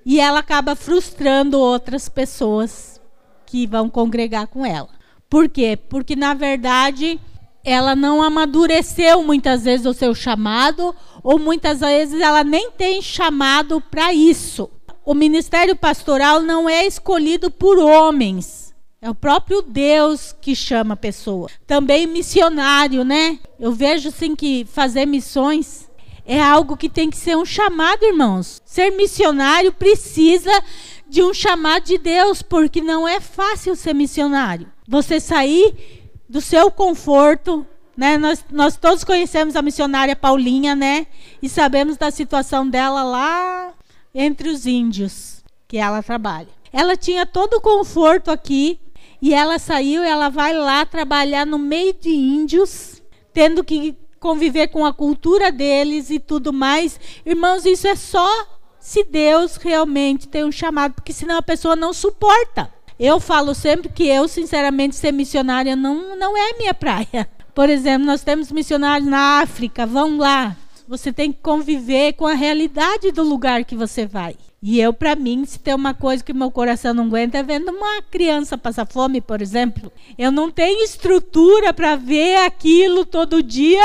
e 0.05 0.17
ela 0.17 0.39
acaba 0.39 0.77
frustrando 0.77 1.59
outras 1.59 2.07
pessoas 2.07 3.01
que 3.45 3.67
vão 3.67 3.89
congregar 3.89 4.47
com 4.47 4.65
ela. 4.65 4.91
Por 5.29 5.49
quê? 5.49 5.77
Porque, 5.89 6.15
na 6.15 6.33
verdade, 6.33 7.19
ela 7.65 7.95
não 7.95 8.21
amadureceu 8.21 9.23
muitas 9.23 9.63
vezes 9.63 9.87
o 9.87 9.93
seu 9.93 10.13
chamado, 10.13 10.95
ou 11.23 11.39
muitas 11.39 11.79
vezes 11.79 12.21
ela 12.21 12.43
nem 12.43 12.69
tem 12.69 13.01
chamado 13.01 13.81
para 13.81 14.13
isso. 14.13 14.69
O 15.03 15.15
ministério 15.15 15.75
pastoral 15.75 16.41
não 16.41 16.69
é 16.69 16.85
escolhido 16.85 17.49
por 17.49 17.79
homens. 17.79 18.73
É 19.01 19.09
o 19.09 19.15
próprio 19.15 19.61
Deus 19.61 20.35
que 20.39 20.55
chama 20.55 20.93
a 20.93 20.97
pessoa. 20.97 21.49
Também 21.67 22.07
missionário, 22.07 23.03
né? 23.03 23.39
Eu 23.59 23.71
vejo 23.71 24.09
assim 24.09 24.35
que 24.35 24.65
fazer 24.65 25.05
missões 25.05 25.89
é 26.25 26.41
algo 26.41 26.77
que 26.77 26.89
tem 26.89 27.09
que 27.09 27.17
ser 27.17 27.37
um 27.37 27.45
chamado, 27.45 28.03
irmãos. 28.03 28.61
Ser 28.65 28.91
missionário 28.91 29.71
precisa 29.71 30.51
de 31.07 31.21
um 31.23 31.33
chamado 31.33 31.83
de 31.83 31.97
Deus, 31.97 32.41
porque 32.41 32.81
não 32.81 33.07
é 33.07 33.19
fácil 33.19 33.75
ser 33.75 33.93
missionário. 33.93 34.67
Você 34.87 35.19
sair 35.19 36.04
do 36.27 36.41
seu 36.41 36.69
conforto. 36.71 37.65
Né? 37.95 38.17
Nós, 38.17 38.43
nós 38.51 38.77
todos 38.77 39.03
conhecemos 39.03 39.55
a 39.55 39.61
missionária 39.61 40.15
Paulinha, 40.15 40.75
né? 40.75 41.07
E 41.41 41.47
sabemos 41.47 41.97
da 41.97 42.11
situação 42.11 42.67
dela 42.67 43.03
lá 43.03 43.73
entre 44.13 44.49
os 44.49 44.65
índios 44.65 45.43
que 45.67 45.77
ela 45.77 46.03
trabalha. 46.03 46.49
Ela 46.73 46.97
tinha 46.97 47.25
todo 47.25 47.55
o 47.55 47.61
conforto 47.61 48.29
aqui 48.29 48.79
e 49.21 49.33
ela 49.33 49.57
saiu, 49.57 50.03
ela 50.03 50.29
vai 50.29 50.53
lá 50.53 50.85
trabalhar 50.85 51.45
no 51.45 51.57
meio 51.57 51.93
de 51.93 52.09
índios, 52.09 53.01
tendo 53.33 53.63
que 53.63 53.97
conviver 54.19 54.67
com 54.67 54.85
a 54.85 54.93
cultura 54.93 55.51
deles 55.51 56.09
e 56.09 56.19
tudo 56.19 56.51
mais. 56.51 56.99
Irmãos, 57.25 57.65
isso 57.65 57.87
é 57.87 57.95
só 57.95 58.27
se 58.79 59.03
Deus 59.03 59.55
realmente 59.55 60.27
tem 60.27 60.43
um 60.43 60.51
chamado, 60.51 60.95
porque 60.95 61.13
senão 61.13 61.37
a 61.37 61.41
pessoa 61.41 61.75
não 61.75 61.93
suporta. 61.93 62.71
Eu 62.99 63.19
falo 63.19 63.53
sempre 63.53 63.89
que 63.89 64.07
eu, 64.07 64.27
sinceramente, 64.27 64.95
ser 64.95 65.11
missionária 65.11 65.75
não, 65.75 66.17
não 66.17 66.37
é 66.37 66.53
minha 66.57 66.73
praia. 66.73 67.27
Por 67.53 67.69
exemplo, 67.69 68.05
nós 68.05 68.21
temos 68.21 68.51
missionários 68.51 69.09
na 69.09 69.41
África, 69.41 69.85
vão 69.85 70.17
lá. 70.17 70.55
Você 70.87 71.11
tem 71.11 71.31
que 71.31 71.39
conviver 71.41 72.13
com 72.13 72.25
a 72.25 72.33
realidade 72.33 73.11
do 73.11 73.23
lugar 73.23 73.65
que 73.65 73.75
você 73.75 74.05
vai. 74.05 74.35
E 74.61 74.79
eu, 74.79 74.93
para 74.93 75.15
mim, 75.15 75.45
se 75.45 75.59
tem 75.59 75.73
uma 75.73 75.93
coisa 75.93 76.23
que 76.23 76.33
meu 76.33 76.49
coração 76.49 76.93
não 76.93 77.05
aguenta 77.05 77.37
é 77.37 77.43
vendo 77.43 77.69
uma 77.69 78.01
criança 78.01 78.57
passar 78.57 78.87
fome, 78.87 79.21
por 79.21 79.41
exemplo. 79.41 79.91
Eu 80.17 80.31
não 80.31 80.49
tenho 80.49 80.83
estrutura 80.83 81.73
para 81.73 81.95
ver 81.95 82.37
aquilo 82.37 83.05
todo 83.05 83.43
dia 83.43 83.83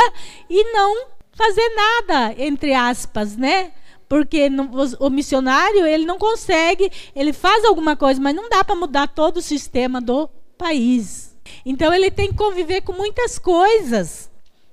e 0.49 0.73
não 0.73 1.07
fazer 1.33 1.69
nada, 1.75 2.35
entre 2.39 2.75
aspas, 2.75 3.37
né? 3.37 3.73
Porque 4.11 4.51
no, 4.51 4.65
o, 4.65 5.07
o 5.07 5.09
missionário, 5.09 5.87
ele 5.87 6.05
não 6.05 6.19
consegue, 6.19 6.91
ele 7.15 7.33
faz 7.33 7.65
alguma 7.65 7.95
coisa, 7.95 8.21
mas 8.21 8.35
não 8.35 8.49
dá 8.49 8.65
para 8.65 8.75
mudar 8.75 9.07
todo 9.07 9.37
o 9.37 9.43
sistema 9.43 10.01
do 10.01 10.29
país. 10.59 11.37
Então 11.65 11.95
ele 11.95 12.11
tem 12.11 12.31
que 12.31 12.37
conviver 12.37 12.81
com 12.81 12.93
muitas 12.93 13.39
coisas. 13.39 14.29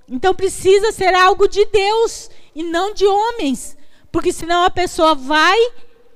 Então 0.08 0.34
precisa 0.34 0.90
ser 0.90 1.14
algo 1.14 1.46
de 1.46 1.64
Deus 1.66 2.28
e 2.52 2.64
não 2.64 2.92
de 2.92 3.06
homens, 3.06 3.78
porque 4.10 4.32
senão 4.32 4.64
a 4.64 4.70
pessoa 4.70 5.14
vai, 5.14 5.56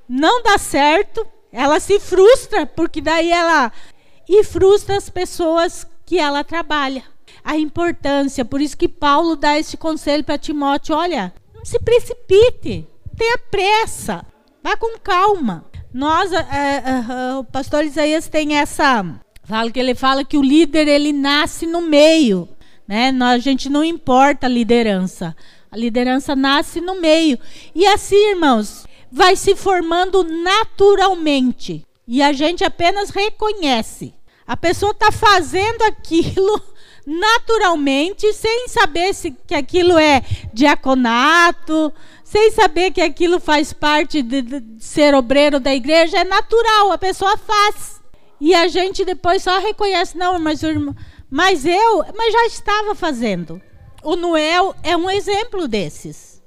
não 0.08 0.42
dá 0.42 0.58
certo, 0.58 1.24
ela 1.52 1.78
se 1.78 2.00
frustra, 2.00 2.66
porque 2.66 3.00
daí 3.00 3.30
ela 3.30 3.70
e 4.28 4.42
frustra 4.42 4.96
as 4.96 5.08
pessoas 5.08 5.86
que 6.04 6.18
ela 6.18 6.42
trabalha. 6.42 7.04
A 7.44 7.56
importância, 7.56 8.44
por 8.44 8.60
isso 8.60 8.76
que 8.76 8.88
Paulo 8.88 9.36
dá 9.36 9.56
esse 9.56 9.76
conselho 9.76 10.24
para 10.24 10.38
Timóteo: 10.38 10.96
olha, 10.96 11.32
não 11.54 11.64
se 11.64 11.78
precipite, 11.78 12.88
tenha 13.22 13.38
pressa, 13.38 14.26
vá 14.62 14.76
com 14.76 14.98
calma. 14.98 15.64
Nós, 15.94 16.32
é, 16.32 16.36
é, 16.40 17.34
o 17.36 17.44
pastor 17.44 17.84
Isaías 17.84 18.26
tem 18.26 18.56
essa 18.56 19.04
Fala 19.44 19.70
que 19.70 19.80
ele 19.80 19.94
fala 19.94 20.24
que 20.24 20.38
o 20.38 20.42
líder 20.42 20.86
ele 20.86 21.12
nasce 21.12 21.66
no 21.66 21.80
meio, 21.80 22.48
né? 22.86 23.12
A 23.20 23.38
gente 23.38 23.68
não 23.68 23.84
importa 23.84 24.46
a 24.46 24.48
liderança. 24.48 25.36
A 25.70 25.76
liderança 25.76 26.36
nasce 26.36 26.80
no 26.80 27.00
meio. 27.00 27.38
E 27.74 27.84
assim, 27.84 28.30
irmãos, 28.30 28.86
vai 29.10 29.34
se 29.34 29.56
formando 29.56 30.22
naturalmente. 30.22 31.84
E 32.06 32.22
a 32.22 32.32
gente 32.32 32.62
apenas 32.62 33.10
reconhece. 33.10 34.14
A 34.46 34.56
pessoa 34.56 34.92
está 34.92 35.10
fazendo 35.10 35.82
aquilo 35.82 36.62
naturalmente, 37.04 38.32
sem 38.32 38.68
saber 38.68 39.12
se 39.12 39.32
que 39.32 39.54
aquilo 39.54 39.98
é 39.98 40.22
diaconato, 40.54 41.92
sem 42.32 42.50
saber 42.50 42.92
que 42.92 43.02
aquilo 43.02 43.38
faz 43.38 43.74
parte 43.74 44.22
de, 44.22 44.40
de 44.40 44.62
ser 44.82 45.14
obreiro 45.14 45.60
da 45.60 45.74
igreja, 45.74 46.20
é 46.20 46.24
natural, 46.24 46.90
a 46.90 46.96
pessoa 46.96 47.36
faz. 47.36 48.00
E 48.40 48.54
a 48.54 48.68
gente 48.68 49.04
depois 49.04 49.42
só 49.42 49.58
reconhece, 49.58 50.16
não, 50.16 50.38
mas, 50.38 50.62
mas 51.30 51.66
eu, 51.66 51.98
mas 52.16 52.32
já 52.32 52.46
estava 52.46 52.94
fazendo. 52.94 53.60
O 54.02 54.16
Noel 54.16 54.74
é 54.82 54.96
um 54.96 55.10
exemplo 55.10 55.68
desses. 55.68 56.42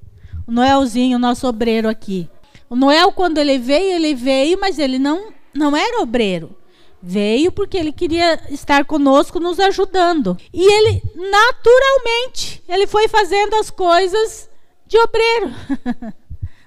O 0.48 0.52
Noelzinho, 0.52 1.20
nosso 1.20 1.48
obreiro 1.48 1.88
aqui. 1.88 2.28
O 2.68 2.76
Noel, 2.76 3.12
quando 3.12 3.38
ele 3.38 3.60
veio, 3.60 3.94
ele 3.94 4.16
veio, 4.16 4.60
mas 4.60 4.80
ele 4.80 4.98
não, 4.98 5.32
não 5.54 5.78
era 5.78 6.02
obreiro. 6.02 6.58
Veio 7.00 7.52
porque 7.52 7.78
ele 7.78 7.92
queria 7.92 8.42
estar 8.50 8.86
conosco, 8.86 9.40
nos 9.40 9.60
ajudando. 9.60 10.36
E 10.52 10.64
ele, 10.64 11.04
naturalmente, 11.30 12.64
ele 12.68 12.88
foi 12.88 13.08
fazendo 13.08 13.54
as 13.58 13.70
coisas 13.70 14.50
de 14.88 14.98
obreiro. 15.00 15.52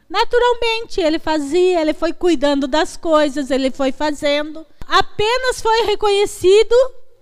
naturalmente, 0.08 1.00
ele 1.00 1.18
fazia, 1.18 1.81
ele 1.81 1.92
foi 1.92 2.12
cuidando 2.12 2.66
das 2.66 2.96
coisas, 2.96 3.50
ele 3.50 3.70
foi 3.70 3.92
fazendo 3.92 4.66
apenas 4.88 5.61
foi 5.61 5.83
reconhecido 5.83 6.74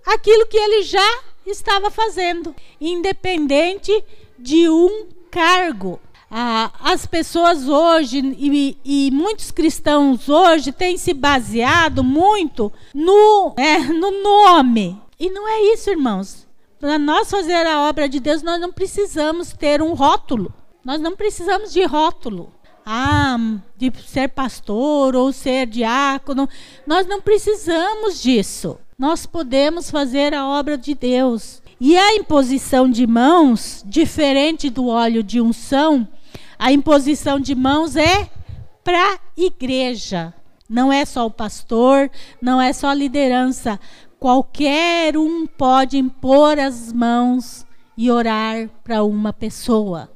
aquilo 0.06 0.46
que 0.46 0.56
ele 0.56 0.82
já 0.82 1.20
estava 1.44 1.90
fazendo, 1.90 2.54
independente 2.80 4.04
de 4.38 4.68
um 4.68 5.08
cargo. 5.30 6.00
Ah, 6.30 6.72
as 6.80 7.06
pessoas 7.06 7.68
hoje 7.68 8.18
e, 8.18 8.78
e, 8.84 9.10
muitos 9.12 9.50
cristãos 9.50 10.28
hoje 10.28 10.72
têm 10.72 10.96
se 10.96 11.14
baseado 11.14 12.02
muito 12.02 12.72
no, 12.94 13.54
é, 13.56 13.78
no 13.78 14.22
nome. 14.22 15.00
E 15.18 15.30
não 15.30 15.48
é 15.48 15.72
isso, 15.72 15.90
irmãos. 15.90 16.46
Para 16.80 16.98
nós 16.98 17.30
fazer 17.30 17.66
a 17.66 17.88
obra 17.88 18.08
de 18.08 18.20
Deus, 18.20 18.42
nós 18.42 18.60
não 18.60 18.72
precisamos 18.72 19.52
ter 19.52 19.80
um 19.80 19.94
rótulo. 19.94 20.52
Nós 20.86 21.00
não 21.00 21.16
precisamos 21.16 21.72
de 21.72 21.84
rótulo 21.84 22.52
ah, 22.86 23.36
de 23.76 23.92
ser 24.06 24.28
pastor 24.28 25.16
ou 25.16 25.32
ser 25.32 25.66
diácono. 25.66 26.48
Nós 26.86 27.08
não 27.08 27.20
precisamos 27.20 28.22
disso. 28.22 28.78
Nós 28.96 29.26
podemos 29.26 29.90
fazer 29.90 30.32
a 30.32 30.46
obra 30.46 30.78
de 30.78 30.94
Deus. 30.94 31.60
E 31.80 31.98
a 31.98 32.14
imposição 32.14 32.88
de 32.88 33.04
mãos, 33.04 33.82
diferente 33.84 34.70
do 34.70 34.86
óleo 34.86 35.24
de 35.24 35.40
unção, 35.40 36.06
a 36.56 36.70
imposição 36.70 37.40
de 37.40 37.56
mãos 37.56 37.96
é 37.96 38.30
para 38.84 39.14
a 39.14 39.18
igreja. 39.36 40.32
Não 40.70 40.92
é 40.92 41.04
só 41.04 41.26
o 41.26 41.32
pastor, 41.32 42.08
não 42.40 42.60
é 42.60 42.72
só 42.72 42.90
a 42.90 42.94
liderança. 42.94 43.80
Qualquer 44.20 45.16
um 45.16 45.48
pode 45.48 45.98
impor 45.98 46.60
as 46.60 46.92
mãos 46.92 47.66
e 47.98 48.08
orar 48.08 48.70
para 48.84 49.02
uma 49.02 49.32
pessoa. 49.32 50.14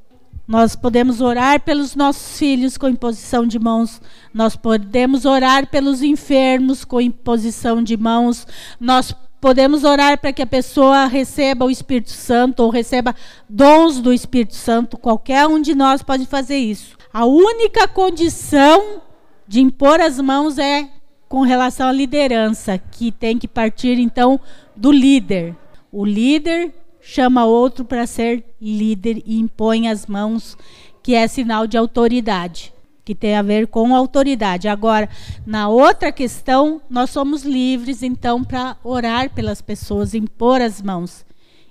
Nós 0.51 0.75
podemos 0.75 1.21
orar 1.21 1.61
pelos 1.61 1.95
nossos 1.95 2.37
filhos 2.37 2.77
com 2.77 2.89
imposição 2.89 3.47
de 3.47 3.57
mãos. 3.57 4.01
Nós 4.33 4.53
podemos 4.53 5.23
orar 5.23 5.67
pelos 5.67 6.01
enfermos 6.01 6.83
com 6.83 6.99
imposição 6.99 7.81
de 7.81 7.95
mãos. 7.95 8.45
Nós 8.77 9.15
podemos 9.39 9.85
orar 9.85 10.19
para 10.19 10.33
que 10.33 10.41
a 10.41 10.45
pessoa 10.45 11.05
receba 11.05 11.63
o 11.63 11.71
Espírito 11.71 12.11
Santo 12.11 12.63
ou 12.63 12.69
receba 12.69 13.15
dons 13.49 14.01
do 14.01 14.11
Espírito 14.11 14.53
Santo. 14.53 14.97
Qualquer 14.97 15.47
um 15.47 15.61
de 15.61 15.73
nós 15.73 16.03
pode 16.03 16.25
fazer 16.25 16.57
isso. 16.57 16.97
A 17.13 17.25
única 17.25 17.87
condição 17.87 19.01
de 19.47 19.61
impor 19.61 20.01
as 20.01 20.19
mãos 20.19 20.57
é 20.57 20.89
com 21.29 21.43
relação 21.43 21.87
à 21.87 21.93
liderança, 21.93 22.77
que 22.77 23.09
tem 23.09 23.37
que 23.37 23.47
partir 23.47 23.97
então 23.97 24.37
do 24.75 24.91
líder. 24.91 25.55
O 25.89 26.03
líder 26.03 26.73
chama 27.01 27.45
outro 27.45 27.83
para 27.83 28.05
ser 28.05 28.43
líder 28.61 29.21
e 29.25 29.39
impõe 29.39 29.89
as 29.89 30.05
mãos, 30.05 30.57
que 31.01 31.15
é 31.15 31.27
sinal 31.27 31.65
de 31.65 31.77
autoridade, 31.77 32.73
que 33.03 33.15
tem 33.15 33.35
a 33.35 33.41
ver 33.41 33.67
com 33.67 33.95
autoridade. 33.95 34.67
Agora, 34.67 35.09
na 35.45 35.67
outra 35.67 36.11
questão, 36.11 36.81
nós 36.89 37.09
somos 37.09 37.43
livres 37.43 38.03
então 38.03 38.43
para 38.43 38.77
orar 38.83 39.29
pelas 39.31 39.61
pessoas, 39.61 40.13
impor 40.13 40.61
as 40.61 40.81
mãos. 40.81 41.25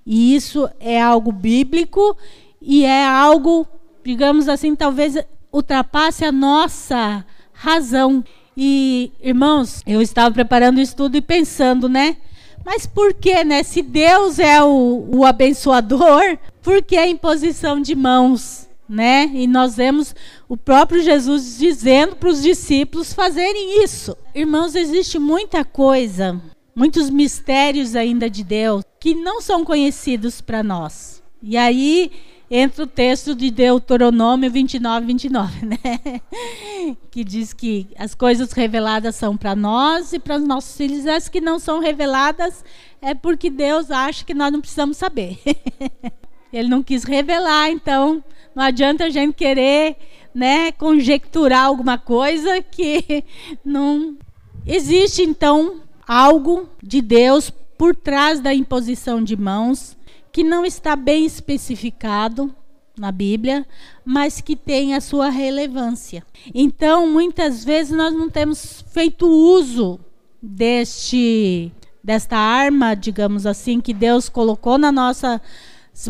E 0.04 0.34
isso 0.34 0.68
é 0.80 1.00
algo 1.00 1.30
bíblico 1.30 2.16
e 2.60 2.84
é 2.84 3.06
algo, 3.06 3.66
digamos 4.04 4.48
assim, 4.48 4.74
talvez 4.74 5.16
ultrapasse 5.52 6.24
a 6.24 6.32
nossa 6.32 7.24
razão. 7.52 8.24
E, 8.56 9.12
irmãos, 9.22 9.82
eu 9.86 10.02
estava 10.02 10.34
preparando 10.34 10.78
o 10.78 10.82
estudo 10.82 11.16
e 11.16 11.22
pensando, 11.22 11.88
né? 11.88 12.16
Mas 12.64 12.86
por 12.86 13.14
que, 13.14 13.42
né? 13.44 13.62
Se 13.62 13.82
Deus 13.82 14.38
é 14.38 14.62
o, 14.62 15.08
o 15.12 15.24
abençoador, 15.24 16.38
por 16.62 16.82
que 16.82 16.96
a 16.96 17.06
imposição 17.06 17.80
de 17.80 17.94
mãos? 17.94 18.68
Né? 18.88 19.30
E 19.32 19.46
nós 19.46 19.76
vemos 19.76 20.14
o 20.48 20.56
próprio 20.56 21.00
Jesus 21.00 21.56
dizendo 21.56 22.16
para 22.16 22.28
os 22.28 22.42
discípulos 22.42 23.12
fazerem 23.12 23.84
isso. 23.84 24.16
Irmãos, 24.34 24.74
existe 24.74 25.16
muita 25.16 25.64
coisa, 25.64 26.40
muitos 26.74 27.08
mistérios 27.08 27.94
ainda 27.94 28.28
de 28.28 28.42
Deus 28.42 28.82
que 28.98 29.14
não 29.14 29.40
são 29.40 29.64
conhecidos 29.64 30.40
para 30.40 30.62
nós. 30.62 31.22
E 31.40 31.56
aí 31.56 32.10
entra 32.50 32.82
o 32.82 32.86
texto 32.86 33.34
de 33.34 33.48
Deuteronômio 33.48 34.50
29, 34.50 35.06
29, 35.06 35.66
né? 35.66 35.78
Que 37.10 37.22
diz 37.22 37.52
que 37.52 37.88
as 37.96 38.14
coisas 38.14 38.52
reveladas 38.52 39.14
são 39.14 39.36
para 39.36 39.54
nós 39.54 40.12
e 40.12 40.18
para 40.18 40.36
os 40.36 40.42
nossos 40.42 40.76
filhos. 40.76 41.06
As 41.06 41.28
que 41.28 41.40
não 41.40 41.58
são 41.58 41.78
reveladas 41.78 42.64
é 43.00 43.14
porque 43.14 43.48
Deus 43.48 43.90
acha 43.90 44.24
que 44.24 44.34
nós 44.34 44.50
não 44.50 44.60
precisamos 44.60 44.96
saber. 44.96 45.38
Ele 46.52 46.68
não 46.68 46.82
quis 46.82 47.04
revelar, 47.04 47.70
então 47.70 48.24
não 48.54 48.64
adianta 48.64 49.04
a 49.04 49.10
gente 49.10 49.34
querer, 49.34 49.96
né, 50.34 50.72
conjecturar 50.72 51.66
alguma 51.66 51.96
coisa 51.96 52.60
que 52.60 53.24
não 53.64 54.16
existe 54.66 55.22
então 55.22 55.82
algo 56.06 56.68
de 56.82 57.00
Deus 57.00 57.50
por 57.78 57.94
trás 57.94 58.40
da 58.40 58.52
imposição 58.52 59.22
de 59.22 59.36
mãos 59.36 59.96
que 60.32 60.44
não 60.44 60.64
está 60.64 60.94
bem 60.96 61.24
especificado, 61.24 62.54
na 63.00 63.10
Bíblia, 63.10 63.66
mas 64.04 64.42
que 64.42 64.54
tem 64.54 64.94
a 64.94 65.00
sua 65.00 65.30
relevância. 65.30 66.22
Então, 66.54 67.06
muitas 67.06 67.64
vezes 67.64 67.96
nós 67.96 68.12
não 68.12 68.28
temos 68.28 68.84
feito 68.92 69.26
uso 69.26 69.98
deste 70.42 71.72
desta 72.04 72.36
arma, 72.36 72.94
digamos 72.94 73.46
assim, 73.46 73.80
que 73.80 73.92
Deus 73.92 74.28
colocou 74.28 74.78
nas 74.78 74.92
nossas 74.92 75.40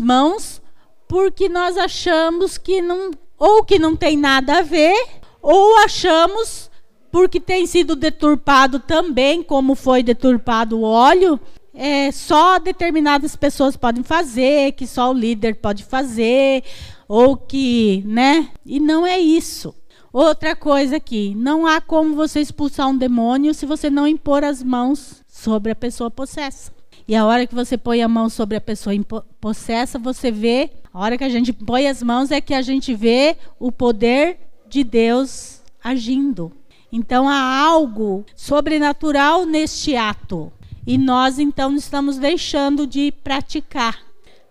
mãos, 0.01 0.61
porque 1.07 1.49
nós 1.49 1.77
achamos 1.77 2.57
que 2.57 2.81
não 2.81 3.11
ou 3.37 3.63
que 3.63 3.79
não 3.79 3.95
tem 3.95 4.17
nada 4.17 4.59
a 4.59 4.61
ver, 4.61 4.95
ou 5.41 5.77
achamos 5.79 6.69
porque 7.09 7.39
tem 7.39 7.65
sido 7.65 7.95
deturpado 7.95 8.79
também, 8.79 9.43
como 9.43 9.75
foi 9.75 10.03
deturpado 10.03 10.79
o 10.79 10.83
óleo, 10.83 11.39
é, 11.73 12.11
só 12.11 12.59
determinadas 12.59 13.35
pessoas 13.35 13.75
podem 13.75 14.03
fazer, 14.03 14.73
que 14.73 14.85
só 14.85 15.11
o 15.11 15.13
líder 15.13 15.55
pode 15.55 15.83
fazer, 15.83 16.63
ou 17.07 17.35
que, 17.37 18.03
né? 18.05 18.49
E 18.65 18.79
não 18.79 19.05
é 19.05 19.19
isso. 19.19 19.73
Outra 20.13 20.55
coisa 20.55 20.97
aqui, 20.97 21.33
não 21.35 21.65
há 21.65 21.79
como 21.79 22.15
você 22.15 22.41
expulsar 22.41 22.89
um 22.89 22.97
demônio 22.97 23.53
se 23.53 23.65
você 23.65 23.89
não 23.89 24.05
impor 24.05 24.43
as 24.43 24.61
mãos 24.61 25.23
sobre 25.27 25.71
a 25.71 25.75
pessoa 25.75 26.11
possessa. 26.11 26.71
E 27.07 27.15
a 27.15 27.25
hora 27.25 27.47
que 27.47 27.55
você 27.55 27.77
põe 27.77 28.01
a 28.01 28.07
mão 28.07 28.29
sobre 28.29 28.57
a 28.57 28.61
pessoa 28.61 28.93
possessa, 29.39 29.97
você 29.97 30.29
vê, 30.29 30.71
a 30.93 30.99
hora 30.99 31.17
que 31.17 31.23
a 31.23 31.29
gente 31.29 31.53
põe 31.53 31.87
as 31.87 32.03
mãos 32.03 32.31
é 32.31 32.41
que 32.41 32.53
a 32.53 32.61
gente 32.61 32.93
vê 32.93 33.37
o 33.57 33.71
poder 33.71 34.37
de 34.67 34.83
Deus 34.83 35.61
agindo. 35.83 36.51
Então 36.91 37.27
há 37.27 37.59
algo 37.59 38.25
sobrenatural 38.35 39.45
neste 39.45 39.95
ato. 39.95 40.51
E 40.85 40.97
nós 40.97 41.39
então 41.39 41.75
estamos 41.75 42.17
deixando 42.17 42.87
de 42.87 43.11
praticar. 43.11 43.99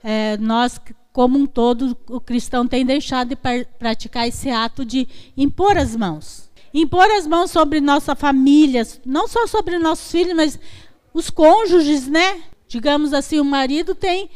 É, 0.03 0.37
nós, 0.39 0.81
como 1.13 1.39
um 1.39 1.47
todo, 1.47 1.97
o 2.09 2.21
cristão 2.21 2.67
tem 2.67 2.85
deixado 2.85 3.29
de 3.29 3.37
praticar 3.79 4.29
esse 4.29 4.49
ato 4.49 4.85
de 4.85 5.07
impor 5.37 5.77
as 5.77 5.97
mãos. 5.97 6.51
Impor 6.73 7.11
as 7.11 7.27
mãos 7.27 7.51
sobre 7.51 7.81
nossa 7.81 8.15
família, 8.15 8.87
não 9.05 9.27
só 9.27 9.47
sobre 9.47 9.79
nossos 9.79 10.11
filhos, 10.11 10.35
mas 10.35 10.59
os 11.13 11.29
cônjuges, 11.29 12.07
né? 12.07 12.43
Digamos 12.69 13.13
assim, 13.13 13.41
o 13.41 13.45
marido 13.45 13.95
tem 13.95 14.31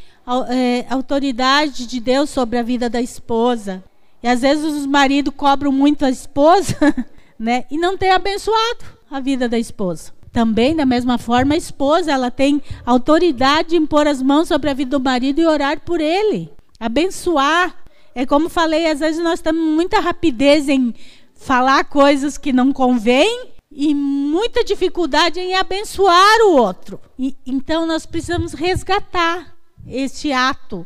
é, 0.48 0.84
autoridade 0.90 1.86
de 1.86 2.00
Deus 2.00 2.30
sobre 2.30 2.58
a 2.58 2.62
vida 2.62 2.90
da 2.90 3.00
esposa. 3.00 3.84
E 4.22 4.26
às 4.26 4.40
vezes 4.40 4.64
os 4.64 4.86
maridos 4.86 5.34
cobram 5.36 5.70
muito 5.70 6.04
a 6.04 6.10
esposa, 6.10 6.76
né? 7.38 7.64
E 7.70 7.78
não 7.78 7.96
tem 7.96 8.10
abençoado 8.10 8.84
a 9.10 9.20
vida 9.20 9.48
da 9.48 9.58
esposa. 9.58 10.13
Também, 10.34 10.74
da 10.74 10.84
mesma 10.84 11.16
forma, 11.16 11.54
a 11.54 11.56
esposa 11.56 12.10
ela 12.10 12.28
tem 12.28 12.60
autoridade 12.84 13.68
de 13.68 13.76
impor 13.76 14.08
as 14.08 14.20
mãos 14.20 14.48
sobre 14.48 14.68
a 14.68 14.74
vida 14.74 14.98
do 14.98 15.04
marido 15.04 15.40
e 15.40 15.46
orar 15.46 15.80
por 15.82 16.00
ele, 16.00 16.50
abençoar. 16.80 17.76
É 18.16 18.26
como 18.26 18.48
falei, 18.48 18.90
às 18.90 18.98
vezes 18.98 19.22
nós 19.22 19.40
temos 19.40 19.62
muita 19.62 20.00
rapidez 20.00 20.68
em 20.68 20.92
falar 21.36 21.84
coisas 21.84 22.36
que 22.36 22.52
não 22.52 22.72
convém 22.72 23.50
e 23.70 23.94
muita 23.94 24.64
dificuldade 24.64 25.38
em 25.38 25.54
abençoar 25.54 26.40
o 26.48 26.56
outro. 26.56 27.00
E, 27.16 27.36
então 27.46 27.86
nós 27.86 28.04
precisamos 28.04 28.54
resgatar 28.54 29.54
este 29.86 30.32
ato 30.32 30.84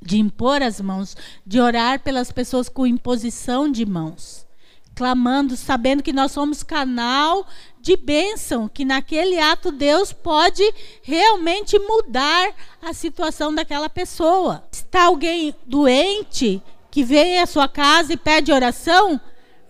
de 0.00 0.18
impor 0.18 0.62
as 0.62 0.80
mãos, 0.80 1.14
de 1.44 1.60
orar 1.60 2.00
pelas 2.00 2.32
pessoas 2.32 2.66
com 2.66 2.86
imposição 2.86 3.70
de 3.70 3.84
mãos 3.84 4.46
clamando, 4.96 5.56
sabendo 5.58 6.02
que 6.02 6.12
nós 6.12 6.32
somos 6.32 6.62
canal 6.62 7.46
de 7.86 7.96
bênção, 7.96 8.68
que 8.68 8.84
naquele 8.84 9.38
ato 9.38 9.70
Deus 9.70 10.12
pode 10.12 10.74
realmente 11.02 11.78
mudar 11.78 12.52
a 12.82 12.92
situação 12.92 13.54
daquela 13.54 13.88
pessoa. 13.88 14.64
Está 14.72 15.04
alguém 15.04 15.54
doente 15.64 16.60
que 16.90 17.04
vem 17.04 17.38
à 17.38 17.46
sua 17.46 17.68
casa 17.68 18.12
e 18.12 18.16
pede 18.16 18.50
oração, 18.50 19.20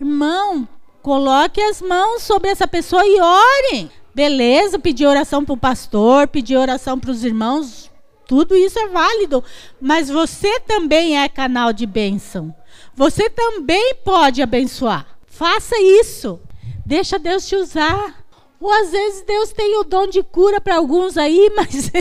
irmão, 0.01 0.67
coloque 1.03 1.61
as 1.61 1.79
mãos 1.79 2.23
sobre 2.23 2.49
essa 2.49 2.67
pessoa 2.67 3.05
e 3.05 3.21
ore. 3.21 3.91
Beleza, 4.15 4.79
pedir 4.79 5.05
oração 5.05 5.45
para 5.45 5.53
o 5.53 5.57
pastor, 5.57 6.27
pedir 6.27 6.57
oração 6.57 6.99
para 6.99 7.11
os 7.11 7.23
irmãos, 7.23 7.91
tudo 8.27 8.55
isso 8.55 8.79
é 8.79 8.87
válido, 8.87 9.43
mas 9.79 10.09
você 10.09 10.59
também 10.61 11.21
é 11.21 11.29
canal 11.29 11.71
de 11.71 11.85
bênção. 11.85 12.51
Você 12.95 13.29
também 13.29 13.93
pode 14.03 14.41
abençoar. 14.41 15.05
Faça 15.27 15.79
isso. 15.79 16.39
Deixa 16.87 17.19
Deus 17.19 17.45
te 17.45 17.53
usar. 17.53 18.15
Ou 18.61 18.71
às 18.71 18.91
vezes 18.91 19.21
Deus 19.23 19.51
tem 19.51 19.77
o 19.77 19.83
dom 19.83 20.07
de 20.07 20.23
cura 20.23 20.61
para 20.61 20.77
alguns 20.77 21.17
aí, 21.17 21.51
mas 21.53 21.91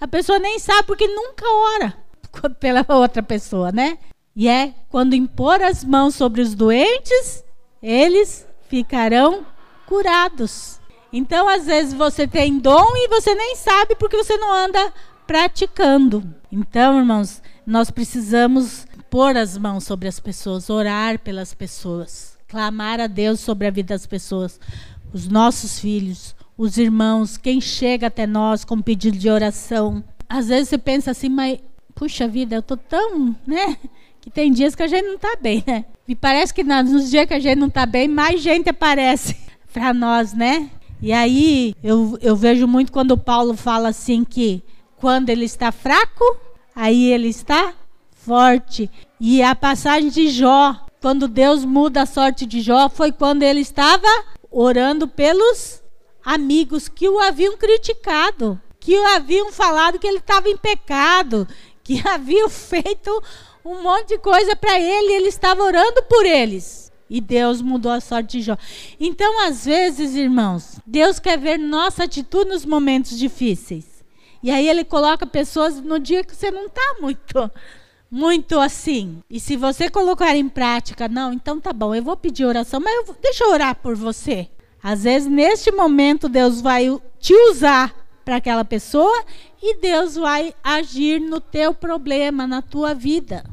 a 0.00 0.06
pessoa 0.06 0.38
nem 0.38 0.60
sabe 0.60 0.86
porque 0.86 1.08
nunca 1.08 1.44
ora 1.44 1.96
pela 2.60 2.86
outra 2.88 3.20
pessoa, 3.20 3.72
né? 3.72 3.98
E 4.36 4.48
é 4.48 4.72
quando 4.88 5.14
impor 5.14 5.60
as 5.60 5.82
mãos 5.82 6.14
sobre 6.14 6.40
os 6.40 6.54
doentes, 6.54 7.44
eles 7.82 8.46
ficarão 8.68 9.44
curados. 9.86 10.78
Então, 11.12 11.48
às 11.48 11.66
vezes 11.66 11.92
você 11.92 12.28
tem 12.28 12.60
dom 12.60 12.86
e 12.94 13.08
você 13.08 13.34
nem 13.34 13.56
sabe 13.56 13.96
porque 13.96 14.16
você 14.16 14.36
não 14.36 14.52
anda 14.52 14.92
praticando. 15.26 16.22
Então, 16.52 16.96
irmãos, 16.96 17.42
nós 17.66 17.90
precisamos 17.90 18.86
pôr 19.10 19.36
as 19.36 19.58
mãos 19.58 19.82
sobre 19.82 20.06
as 20.06 20.20
pessoas, 20.20 20.70
orar 20.70 21.18
pelas 21.18 21.54
pessoas 21.54 22.37
clamar 22.48 22.98
a 23.00 23.06
Deus 23.06 23.40
sobre 23.40 23.66
a 23.66 23.70
vida 23.70 23.94
das 23.94 24.06
pessoas, 24.06 24.58
os 25.12 25.28
nossos 25.28 25.78
filhos, 25.78 26.34
os 26.56 26.78
irmãos, 26.78 27.36
quem 27.36 27.60
chega 27.60 28.08
até 28.08 28.26
nós 28.26 28.64
com 28.64 28.80
pedido 28.80 29.16
de 29.16 29.30
oração. 29.30 30.02
Às 30.28 30.48
vezes 30.48 30.70
você 30.70 30.78
pensa 30.78 31.10
assim, 31.10 31.28
mas 31.28 31.60
puxa 31.94 32.26
vida, 32.26 32.56
eu 32.56 32.62
tô 32.62 32.76
tão, 32.76 33.36
né? 33.46 33.76
Que 34.20 34.30
tem 34.30 34.52
dias 34.52 34.74
que 34.74 34.82
a 34.82 34.88
gente 34.88 35.06
não 35.06 35.18
tá 35.18 35.36
bem, 35.40 35.62
né? 35.66 35.84
E 36.06 36.14
parece 36.14 36.52
que 36.52 36.64
nos 36.64 37.10
dias 37.10 37.26
que 37.26 37.34
a 37.34 37.38
gente 37.38 37.58
não 37.58 37.70
tá 37.70 37.86
bem, 37.86 38.08
mais 38.08 38.40
gente 38.40 38.68
aparece 38.68 39.36
para 39.72 39.94
nós, 39.94 40.32
né? 40.32 40.70
E 41.00 41.12
aí 41.12 41.74
eu, 41.82 42.18
eu 42.20 42.34
vejo 42.34 42.66
muito 42.66 42.90
quando 42.90 43.12
o 43.12 43.18
Paulo 43.18 43.54
fala 43.54 43.90
assim 43.90 44.24
que 44.24 44.62
quando 44.96 45.28
ele 45.30 45.44
está 45.44 45.70
fraco, 45.70 46.24
aí 46.74 47.12
ele 47.12 47.28
está 47.28 47.72
forte. 48.10 48.90
E 49.20 49.42
a 49.42 49.54
passagem 49.54 50.10
de 50.10 50.28
Jó, 50.28 50.87
quando 51.00 51.28
Deus 51.28 51.64
muda 51.64 52.02
a 52.02 52.06
sorte 52.06 52.44
de 52.46 52.60
Jó, 52.60 52.88
foi 52.88 53.12
quando 53.12 53.42
ele 53.42 53.60
estava 53.60 54.08
orando 54.50 55.06
pelos 55.06 55.82
amigos 56.24 56.88
que 56.88 57.08
o 57.08 57.18
haviam 57.20 57.56
criticado, 57.56 58.60
que 58.80 58.98
o 58.98 59.06
haviam 59.06 59.52
falado 59.52 59.98
que 59.98 60.06
ele 60.06 60.18
estava 60.18 60.48
em 60.48 60.56
pecado, 60.56 61.46
que 61.84 62.02
haviam 62.06 62.48
feito 62.48 63.22
um 63.64 63.82
monte 63.82 64.08
de 64.08 64.18
coisa 64.18 64.56
para 64.56 64.78
ele, 64.78 65.12
ele 65.12 65.28
estava 65.28 65.62
orando 65.62 66.02
por 66.04 66.24
eles. 66.24 66.92
E 67.10 67.20
Deus 67.20 67.62
mudou 67.62 67.92
a 67.92 68.00
sorte 68.00 68.38
de 68.38 68.42
Jó. 68.42 68.56
Então, 69.00 69.46
às 69.46 69.64
vezes, 69.64 70.14
irmãos, 70.14 70.78
Deus 70.86 71.18
quer 71.18 71.38
ver 71.38 71.58
nossa 71.58 72.04
atitude 72.04 72.50
nos 72.50 72.66
momentos 72.66 73.18
difíceis. 73.18 74.04
E 74.42 74.50
aí 74.50 74.68
ele 74.68 74.84
coloca 74.84 75.26
pessoas 75.26 75.80
no 75.80 75.98
dia 75.98 76.22
que 76.22 76.36
você 76.36 76.50
não 76.50 76.66
está 76.66 76.96
muito 77.00 77.50
muito 78.10 78.58
assim. 78.58 79.22
E 79.28 79.38
se 79.38 79.56
você 79.56 79.90
colocar 79.90 80.34
em 80.34 80.48
prática, 80.48 81.08
não, 81.08 81.32
então 81.32 81.60
tá 81.60 81.72
bom, 81.72 81.94
eu 81.94 82.02
vou 82.02 82.16
pedir 82.16 82.44
oração, 82.44 82.80
mas 82.80 83.08
eu, 83.08 83.16
deixa 83.20 83.44
eu 83.44 83.50
orar 83.50 83.74
por 83.76 83.94
você. 83.94 84.48
Às 84.82 85.04
vezes, 85.04 85.28
neste 85.28 85.70
momento, 85.72 86.28
Deus 86.28 86.60
vai 86.60 86.86
te 87.18 87.34
usar 87.50 87.94
para 88.24 88.36
aquela 88.36 88.64
pessoa 88.64 89.24
e 89.60 89.76
Deus 89.78 90.14
vai 90.14 90.54
agir 90.62 91.20
no 91.20 91.40
teu 91.40 91.74
problema, 91.74 92.46
na 92.46 92.62
tua 92.62 92.94
vida. 92.94 93.44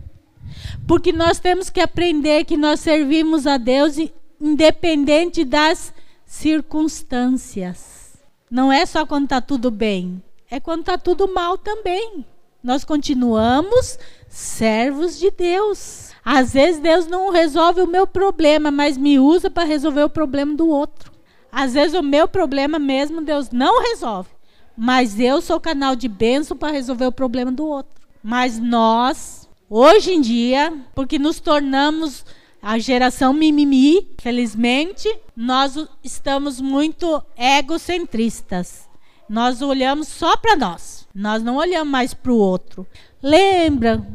Porque 0.87 1.11
nós 1.11 1.39
temos 1.39 1.69
que 1.69 1.79
aprender 1.79 2.45
que 2.45 2.55
nós 2.55 2.79
servimos 2.79 3.47
a 3.47 3.57
Deus 3.57 3.95
independente 4.39 5.43
das 5.43 5.93
circunstâncias. 6.25 8.17
Não 8.49 8.71
é 8.71 8.85
só 8.85 9.05
quando 9.05 9.23
está 9.25 9.41
tudo 9.41 9.71
bem, 9.71 10.21
é 10.49 10.59
quando 10.59 10.81
está 10.81 10.97
tudo 10.97 11.33
mal 11.33 11.57
também. 11.57 12.25
Nós 12.63 12.83
continuamos 12.83 13.97
servos 14.35 15.17
de 15.17 15.31
Deus. 15.31 16.09
Às 16.23 16.51
vezes 16.51 16.81
Deus 16.81 17.07
não 17.07 17.31
resolve 17.31 17.79
o 17.79 17.87
meu 17.87 18.05
problema, 18.05 18.69
mas 18.69 18.97
me 18.97 19.17
usa 19.17 19.49
para 19.49 19.63
resolver 19.63 20.03
o 20.03 20.09
problema 20.09 20.53
do 20.53 20.67
outro. 20.67 21.09
Às 21.49 21.73
vezes 21.73 21.97
o 21.97 22.03
meu 22.03 22.27
problema 22.27 22.77
mesmo 22.77 23.21
Deus 23.21 23.49
não 23.49 23.81
resolve, 23.81 24.27
mas 24.75 25.17
eu 25.17 25.41
sou 25.41 25.57
canal 25.57 25.95
de 25.95 26.09
bênção 26.09 26.57
para 26.57 26.73
resolver 26.73 27.05
o 27.05 27.13
problema 27.13 27.49
do 27.49 27.65
outro. 27.65 27.93
Mas 28.21 28.59
nós, 28.59 29.47
hoje 29.69 30.11
em 30.11 30.19
dia, 30.19 30.73
porque 30.93 31.17
nos 31.17 31.39
tornamos 31.39 32.25
a 32.61 32.77
geração 32.77 33.31
mimimi, 33.31 34.05
felizmente, 34.17 35.07
nós 35.33 35.77
estamos 36.03 36.59
muito 36.59 37.23
egocentristas. 37.37 38.85
Nós 39.29 39.61
olhamos 39.61 40.09
só 40.09 40.35
para 40.35 40.57
nós. 40.57 41.07
Nós 41.15 41.41
não 41.41 41.55
olhamos 41.55 41.89
mais 41.89 42.13
para 42.13 42.33
o 42.33 42.37
outro. 42.37 42.85
Lembra 43.23 44.05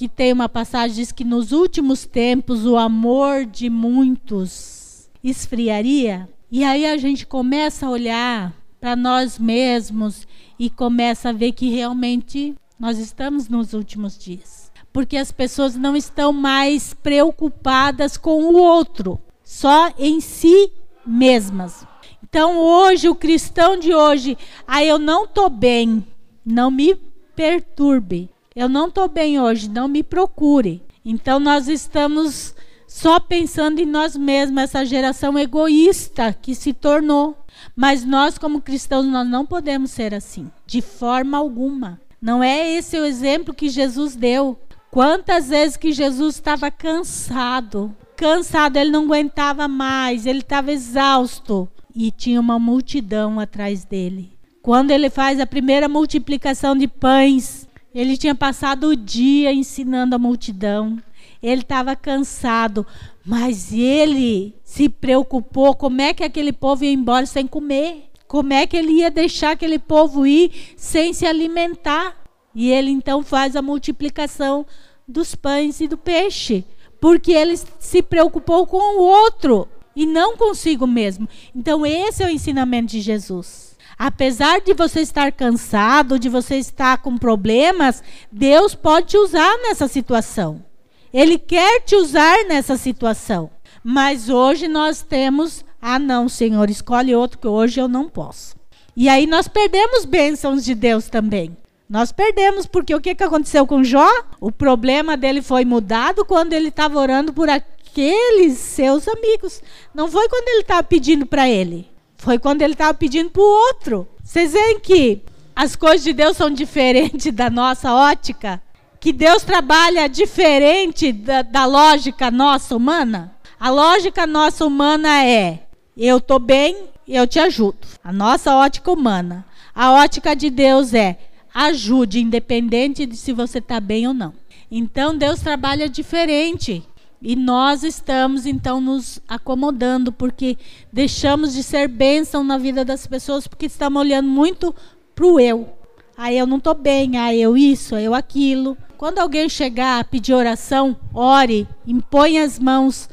que 0.00 0.08
tem 0.08 0.32
uma 0.32 0.48
passagem 0.48 0.96
diz 0.96 1.12
que 1.12 1.24
nos 1.24 1.52
últimos 1.52 2.06
tempos 2.06 2.64
o 2.64 2.78
amor 2.78 3.44
de 3.44 3.68
muitos 3.68 5.10
esfriaria. 5.22 6.26
E 6.50 6.64
aí 6.64 6.86
a 6.86 6.96
gente 6.96 7.26
começa 7.26 7.84
a 7.84 7.90
olhar 7.90 8.50
para 8.80 8.96
nós 8.96 9.38
mesmos 9.38 10.26
e 10.58 10.70
começa 10.70 11.28
a 11.28 11.32
ver 11.32 11.52
que 11.52 11.68
realmente 11.68 12.54
nós 12.78 12.96
estamos 12.96 13.46
nos 13.46 13.74
últimos 13.74 14.16
dias. 14.16 14.72
porque 14.90 15.18
as 15.18 15.30
pessoas 15.30 15.76
não 15.76 15.94
estão 15.94 16.32
mais 16.32 16.94
preocupadas 16.94 18.16
com 18.16 18.42
o 18.42 18.56
outro, 18.56 19.20
só 19.44 19.92
em 19.98 20.18
si 20.18 20.72
mesmas. 21.06 21.86
Então, 22.24 22.56
hoje, 22.56 23.06
o 23.06 23.14
cristão 23.14 23.78
de 23.78 23.94
hoje, 23.94 24.38
ah, 24.66 24.82
eu 24.82 24.98
não 24.98 25.24
estou 25.26 25.50
bem, 25.50 26.02
não 26.42 26.70
me 26.70 26.94
perturbe. 27.36 28.30
Eu 28.54 28.68
não 28.68 28.88
estou 28.88 29.08
bem 29.08 29.40
hoje, 29.40 29.70
não 29.70 29.86
me 29.86 30.02
procure. 30.02 30.82
Então, 31.04 31.38
nós 31.38 31.68
estamos 31.68 32.54
só 32.86 33.20
pensando 33.20 33.78
em 33.78 33.86
nós 33.86 34.16
mesmos, 34.16 34.64
essa 34.64 34.84
geração 34.84 35.38
egoísta 35.38 36.32
que 36.32 36.56
se 36.56 36.72
tornou. 36.72 37.38
Mas 37.76 38.04
nós, 38.04 38.36
como 38.36 38.60
cristãos, 38.60 39.06
nós 39.06 39.26
não 39.28 39.46
podemos 39.46 39.92
ser 39.92 40.12
assim, 40.12 40.50
de 40.66 40.82
forma 40.82 41.38
alguma. 41.38 42.00
Não 42.20 42.42
é 42.42 42.74
esse 42.74 42.98
o 42.98 43.04
exemplo 43.04 43.54
que 43.54 43.68
Jesus 43.68 44.16
deu. 44.16 44.58
Quantas 44.90 45.50
vezes 45.50 45.76
que 45.76 45.92
Jesus 45.92 46.34
estava 46.34 46.68
cansado, 46.68 47.94
cansado, 48.16 48.76
ele 48.76 48.90
não 48.90 49.04
aguentava 49.04 49.68
mais, 49.68 50.26
ele 50.26 50.40
estava 50.40 50.72
exausto 50.72 51.68
e 51.94 52.10
tinha 52.10 52.40
uma 52.40 52.58
multidão 52.58 53.38
atrás 53.38 53.84
dele. 53.84 54.32
Quando 54.60 54.90
ele 54.90 55.08
faz 55.08 55.38
a 55.38 55.46
primeira 55.46 55.88
multiplicação 55.88 56.76
de 56.76 56.88
pães, 56.88 57.68
ele 57.94 58.16
tinha 58.16 58.34
passado 58.34 58.88
o 58.88 58.96
dia 58.96 59.52
ensinando 59.52 60.14
a 60.14 60.18
multidão. 60.18 60.98
Ele 61.42 61.62
estava 61.62 61.96
cansado, 61.96 62.86
mas 63.24 63.72
ele 63.72 64.54
se 64.62 64.88
preocupou 64.88 65.74
como 65.74 66.00
é 66.00 66.14
que 66.14 66.22
aquele 66.22 66.52
povo 66.52 66.84
ia 66.84 66.92
embora 66.92 67.26
sem 67.26 67.46
comer. 67.46 68.10
Como 68.28 68.52
é 68.52 68.66
que 68.66 68.76
ele 68.76 68.92
ia 68.92 69.10
deixar 69.10 69.52
aquele 69.52 69.78
povo 69.78 70.26
ir 70.26 70.74
sem 70.76 71.12
se 71.12 71.26
alimentar? 71.26 72.16
E 72.54 72.70
ele 72.70 72.90
então 72.90 73.22
faz 73.22 73.56
a 73.56 73.62
multiplicação 73.62 74.64
dos 75.06 75.34
pães 75.34 75.80
e 75.80 75.88
do 75.88 75.98
peixe, 75.98 76.64
porque 77.00 77.32
ele 77.32 77.56
se 77.78 78.02
preocupou 78.02 78.66
com 78.66 79.00
o 79.00 79.02
outro 79.02 79.66
e 79.96 80.06
não 80.06 80.36
consigo 80.36 80.86
mesmo. 80.86 81.28
Então, 81.54 81.84
esse 81.84 82.22
é 82.22 82.26
o 82.26 82.30
ensinamento 82.30 82.92
de 82.92 83.00
Jesus. 83.00 83.69
Apesar 84.02 84.62
de 84.62 84.72
você 84.72 85.02
estar 85.02 85.30
cansado, 85.30 86.18
de 86.18 86.30
você 86.30 86.56
estar 86.56 87.02
com 87.02 87.18
problemas, 87.18 88.02
Deus 88.32 88.74
pode 88.74 89.08
te 89.08 89.18
usar 89.18 89.58
nessa 89.58 89.86
situação. 89.86 90.64
Ele 91.12 91.38
quer 91.38 91.82
te 91.82 91.94
usar 91.94 92.46
nessa 92.46 92.78
situação. 92.78 93.50
Mas 93.84 94.30
hoje 94.30 94.68
nós 94.68 95.02
temos, 95.02 95.62
ah, 95.82 95.98
não, 95.98 96.30
Senhor, 96.30 96.70
escolhe 96.70 97.14
outro 97.14 97.38
que 97.38 97.46
hoje 97.46 97.78
eu 97.78 97.88
não 97.88 98.08
posso. 98.08 98.56
E 98.96 99.06
aí 99.06 99.26
nós 99.26 99.46
perdemos 99.46 100.06
bênçãos 100.06 100.64
de 100.64 100.74
Deus 100.74 101.10
também. 101.10 101.54
Nós 101.86 102.10
perdemos, 102.10 102.64
porque 102.64 102.94
o 102.94 103.02
que, 103.02 103.14
que 103.14 103.24
aconteceu 103.24 103.66
com 103.66 103.84
Jó? 103.84 104.10
O 104.40 104.50
problema 104.50 105.14
dele 105.14 105.42
foi 105.42 105.66
mudado 105.66 106.24
quando 106.24 106.54
ele 106.54 106.68
estava 106.68 106.98
orando 106.98 107.34
por 107.34 107.50
aqueles 107.50 108.56
seus 108.56 109.06
amigos. 109.06 109.62
Não 109.94 110.10
foi 110.10 110.26
quando 110.26 110.48
ele 110.48 110.62
estava 110.62 110.82
pedindo 110.82 111.26
para 111.26 111.50
ele. 111.50 111.90
Foi 112.20 112.38
quando 112.38 112.60
ele 112.60 112.74
estava 112.74 112.92
pedindo 112.92 113.30
para 113.30 113.42
o 113.42 113.66
outro. 113.68 114.06
Vocês 114.22 114.52
veem 114.52 114.78
que 114.78 115.22
as 115.56 115.74
coisas 115.74 116.04
de 116.04 116.12
Deus 116.12 116.36
são 116.36 116.50
diferentes 116.52 117.32
da 117.32 117.48
nossa 117.48 117.92
ótica? 117.94 118.62
Que 119.00 119.10
Deus 119.10 119.42
trabalha 119.42 120.06
diferente 120.06 121.12
da, 121.12 121.40
da 121.40 121.64
lógica 121.64 122.30
nossa 122.30 122.76
humana? 122.76 123.34
A 123.58 123.70
lógica 123.70 124.26
nossa 124.26 124.66
humana 124.66 125.24
é: 125.24 125.66
eu 125.96 126.18
estou 126.18 126.38
bem, 126.38 126.90
eu 127.08 127.26
te 127.26 127.38
ajudo. 127.38 127.78
A 128.04 128.12
nossa 128.12 128.54
ótica 128.54 128.92
humana. 128.92 129.46
A 129.74 129.92
ótica 129.92 130.36
de 130.36 130.50
Deus 130.50 130.92
é: 130.92 131.18
ajude, 131.54 132.20
independente 132.20 133.06
de 133.06 133.16
se 133.16 133.32
você 133.32 133.58
está 133.58 133.80
bem 133.80 134.06
ou 134.06 134.12
não. 134.12 134.34
Então 134.70 135.16
Deus 135.16 135.40
trabalha 135.40 135.88
diferente. 135.88 136.86
E 137.22 137.36
nós 137.36 137.82
estamos 137.82 138.46
então 138.46 138.80
nos 138.80 139.20
acomodando 139.28 140.10
porque 140.10 140.56
deixamos 140.90 141.52
de 141.52 141.62
ser 141.62 141.86
bênção 141.86 142.42
na 142.42 142.56
vida 142.56 142.82
das 142.82 143.06
pessoas 143.06 143.46
porque 143.46 143.66
estamos 143.66 144.00
olhando 144.00 144.28
muito 144.28 144.74
para 145.14 145.26
o 145.26 145.38
eu. 145.38 145.68
Ah, 146.16 146.32
eu 146.32 146.46
não 146.46 146.56
estou 146.56 146.74
bem, 146.74 147.18
ah, 147.18 147.34
eu 147.34 147.56
isso, 147.56 147.94
eu 147.96 148.14
aquilo. 148.14 148.76
Quando 148.96 149.18
alguém 149.18 149.50
chegar 149.50 150.00
a 150.00 150.04
pedir 150.04 150.32
oração, 150.32 150.96
ore, 151.12 151.68
impõe 151.86 152.38
as 152.38 152.58
mãos. 152.58 153.08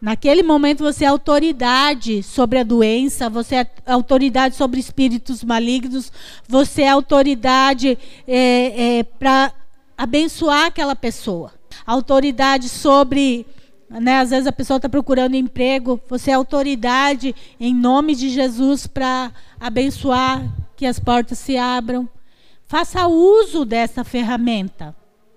Naquele 0.00 0.42
momento 0.42 0.82
você 0.82 1.04
é 1.04 1.08
autoridade 1.08 2.20
sobre 2.24 2.58
a 2.58 2.64
doença, 2.64 3.30
você 3.30 3.56
é 3.56 3.66
autoridade 3.86 4.56
sobre 4.56 4.80
espíritos 4.80 5.44
malignos, 5.44 6.10
você 6.48 6.82
é 6.82 6.88
autoridade 6.88 7.96
é, 8.26 8.98
é, 8.98 9.02
para 9.04 9.52
abençoar 9.96 10.66
aquela 10.66 10.96
pessoa 10.96 11.52
autoridade 11.86 12.68
sobre. 12.68 13.46
Né, 13.88 14.20
às 14.20 14.30
vezes 14.30 14.46
a 14.46 14.52
pessoa 14.52 14.78
está 14.78 14.88
procurando 14.88 15.34
emprego, 15.34 16.00
você 16.08 16.30
é 16.30 16.34
autoridade 16.34 17.34
em 17.60 17.74
nome 17.74 18.14
de 18.14 18.30
Jesus 18.30 18.86
para 18.86 19.30
abençoar 19.60 20.42
que 20.74 20.86
as 20.86 20.98
portas 20.98 21.38
se 21.38 21.58
abram. 21.58 22.08
Faça 22.66 23.06
uso 23.06 23.66
dessa 23.66 24.02
ferramenta. 24.02 24.96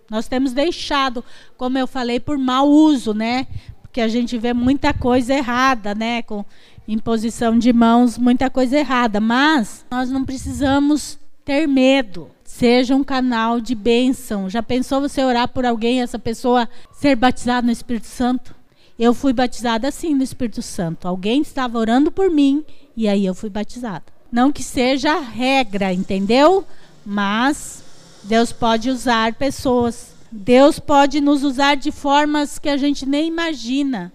Nós 0.09 0.27
temos 0.27 0.53
deixado, 0.53 1.23
como 1.57 1.77
eu 1.77 1.85
falei, 1.85 2.19
por 2.19 2.37
mau 2.37 2.69
uso, 2.69 3.13
né? 3.13 3.47
Porque 3.81 3.99
a 3.99 4.07
gente 4.07 4.37
vê 4.37 4.53
muita 4.53 4.93
coisa 4.93 5.33
errada, 5.33 5.95
né? 5.95 6.21
Com 6.21 6.45
imposição 6.87 7.57
de 7.57 7.73
mãos, 7.73 8.17
muita 8.17 8.49
coisa 8.49 8.77
errada. 8.77 9.19
Mas 9.19 9.85
nós 9.89 10.09
não 10.09 10.23
precisamos 10.23 11.19
ter 11.43 11.67
medo. 11.67 12.29
Seja 12.57 12.95
um 12.95 13.03
canal 13.03 13.59
de 13.59 13.75
bênção. 13.75 14.49
Já 14.49 14.63
pensou 14.63 15.01
você 15.01 15.21
orar 15.21 15.49
por 15.49 15.65
alguém 15.65 16.01
essa 16.01 16.17
pessoa 16.17 16.69
ser 16.89 17.13
batizada 17.13 17.65
no 17.65 17.71
Espírito 17.71 18.07
Santo? 18.07 18.55
Eu 18.97 19.13
fui 19.13 19.33
batizada 19.33 19.89
assim 19.89 20.15
no 20.15 20.23
Espírito 20.23 20.61
Santo. 20.61 21.05
Alguém 21.05 21.41
estava 21.41 21.77
orando 21.77 22.09
por 22.09 22.31
mim 22.31 22.63
e 22.95 23.09
aí 23.09 23.25
eu 23.25 23.35
fui 23.35 23.49
batizada. 23.49 24.05
Não 24.31 24.53
que 24.53 24.63
seja 24.63 25.19
regra, 25.19 25.91
entendeu? 25.91 26.65
Mas 27.05 27.83
Deus 28.23 28.53
pode 28.53 28.89
usar 28.89 29.33
pessoas. 29.33 30.13
Deus 30.31 30.79
pode 30.79 31.19
nos 31.19 31.43
usar 31.43 31.75
de 31.75 31.91
formas 31.91 32.57
que 32.57 32.69
a 32.69 32.77
gente 32.77 33.05
nem 33.05 33.27
imagina. 33.27 34.13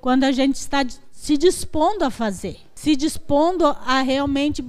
Quando 0.00 0.24
a 0.24 0.32
gente 0.32 0.54
está 0.54 0.82
se 1.12 1.36
dispondo 1.36 2.04
a 2.04 2.10
fazer, 2.10 2.56
se 2.74 2.96
dispondo 2.96 3.66
a 3.66 4.00
realmente 4.00 4.64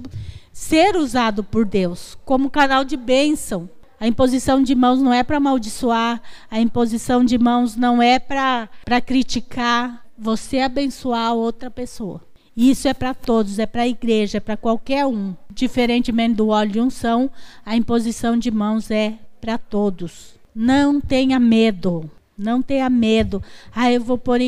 ser 0.54 0.94
usado 0.96 1.42
por 1.42 1.64
Deus 1.64 2.16
como 2.24 2.48
canal 2.48 2.84
de 2.84 2.96
bênção. 2.96 3.68
A 3.98 4.06
imposição 4.06 4.62
de 4.62 4.72
mãos 4.72 5.02
não 5.02 5.12
é 5.12 5.24
para 5.24 5.38
amaldiçoar, 5.38 6.22
a 6.48 6.60
imposição 6.60 7.24
de 7.24 7.36
mãos 7.36 7.74
não 7.74 8.00
é 8.00 8.20
para 8.20 8.68
criticar, 9.04 10.04
você 10.16 10.60
abençoar 10.60 11.34
outra 11.34 11.70
pessoa. 11.70 12.20
Isso 12.56 12.86
é 12.86 12.94
para 12.94 13.12
todos, 13.12 13.58
é 13.58 13.66
para 13.66 13.82
a 13.82 13.88
igreja, 13.88 14.36
é 14.36 14.40
para 14.40 14.56
qualquer 14.56 15.04
um. 15.06 15.34
Diferentemente 15.50 16.36
do 16.36 16.48
óleo 16.48 16.70
de 16.70 16.80
unção, 16.80 17.28
a 17.66 17.76
imposição 17.76 18.38
de 18.38 18.50
mãos 18.52 18.92
é 18.92 19.14
para 19.40 19.58
todos. 19.58 20.34
Não 20.54 21.00
tenha 21.00 21.40
medo, 21.40 22.08
não 22.38 22.62
tenha 22.62 22.88
medo. 22.88 23.42
Ah, 23.74 23.90
eu 23.90 24.00
vou 24.00 24.16
pôr 24.16 24.38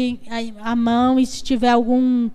a 0.60 0.76
mão 0.76 1.18
e 1.18 1.26
se 1.26 1.42
tiver 1.42 1.70
algum 1.70 2.30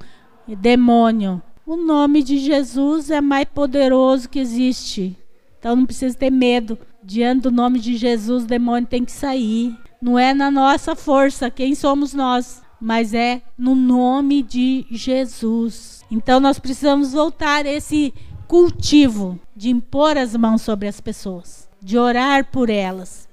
demônio, 0.45 1.41
o 1.65 1.75
nome 1.75 2.23
de 2.23 2.37
Jesus 2.37 3.09
é 3.09 3.21
mais 3.21 3.45
poderoso 3.45 4.27
que 4.27 4.39
existe. 4.39 5.15
Então 5.59 5.75
não 5.75 5.85
precisa 5.85 6.17
ter 6.17 6.31
medo. 6.31 6.77
Diante 7.03 7.41
do 7.41 7.51
nome 7.51 7.79
de 7.79 7.95
Jesus, 7.97 8.43
o 8.43 8.47
demônio 8.47 8.87
tem 8.87 9.05
que 9.05 9.11
sair. 9.11 9.75
Não 10.01 10.17
é 10.17 10.33
na 10.33 10.49
nossa 10.49 10.95
força, 10.95 11.51
quem 11.51 11.75
somos 11.75 12.13
nós, 12.13 12.61
mas 12.79 13.13
é 13.13 13.41
no 13.57 13.75
nome 13.75 14.41
de 14.41 14.85
Jesus. 14.89 16.03
Então 16.09 16.39
nós 16.39 16.57
precisamos 16.57 17.13
voltar 17.13 17.65
esse 17.65 18.13
cultivo 18.47 19.39
de 19.55 19.69
impor 19.69 20.17
as 20.17 20.35
mãos 20.35 20.63
sobre 20.63 20.87
as 20.87 20.99
pessoas, 20.99 21.69
de 21.81 21.97
orar 21.97 22.51
por 22.51 22.69
elas. 22.69 23.29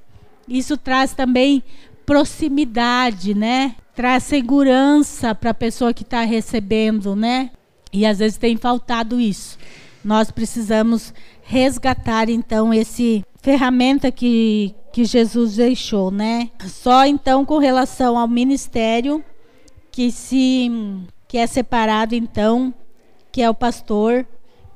Isso 0.46 0.76
traz 0.76 1.12
também 1.12 1.62
proximidade, 2.06 3.34
né? 3.34 3.74
Traz 3.94 4.22
segurança 4.22 5.34
para 5.34 5.50
a 5.50 5.54
pessoa 5.54 5.92
que 5.92 6.02
está 6.02 6.22
recebendo, 6.22 7.16
né? 7.16 7.50
E 7.92 8.06
às 8.06 8.18
vezes 8.18 8.38
tem 8.38 8.56
faltado 8.56 9.20
isso. 9.20 9.58
Nós 10.04 10.30
precisamos 10.30 11.12
resgatar 11.42 12.28
então 12.28 12.72
esse 12.72 13.24
ferramenta 13.42 14.10
que 14.10 14.74
que 14.92 15.04
Jesus 15.04 15.56
deixou, 15.56 16.10
né? 16.10 16.50
Só 16.66 17.04
então 17.04 17.44
com 17.44 17.58
relação 17.58 18.18
ao 18.18 18.26
ministério 18.26 19.22
que 19.90 20.10
se 20.10 20.70
que 21.26 21.36
é 21.38 21.46
separado 21.46 22.14
então, 22.14 22.72
que 23.30 23.42
é 23.42 23.50
o 23.50 23.54
pastor 23.54 24.26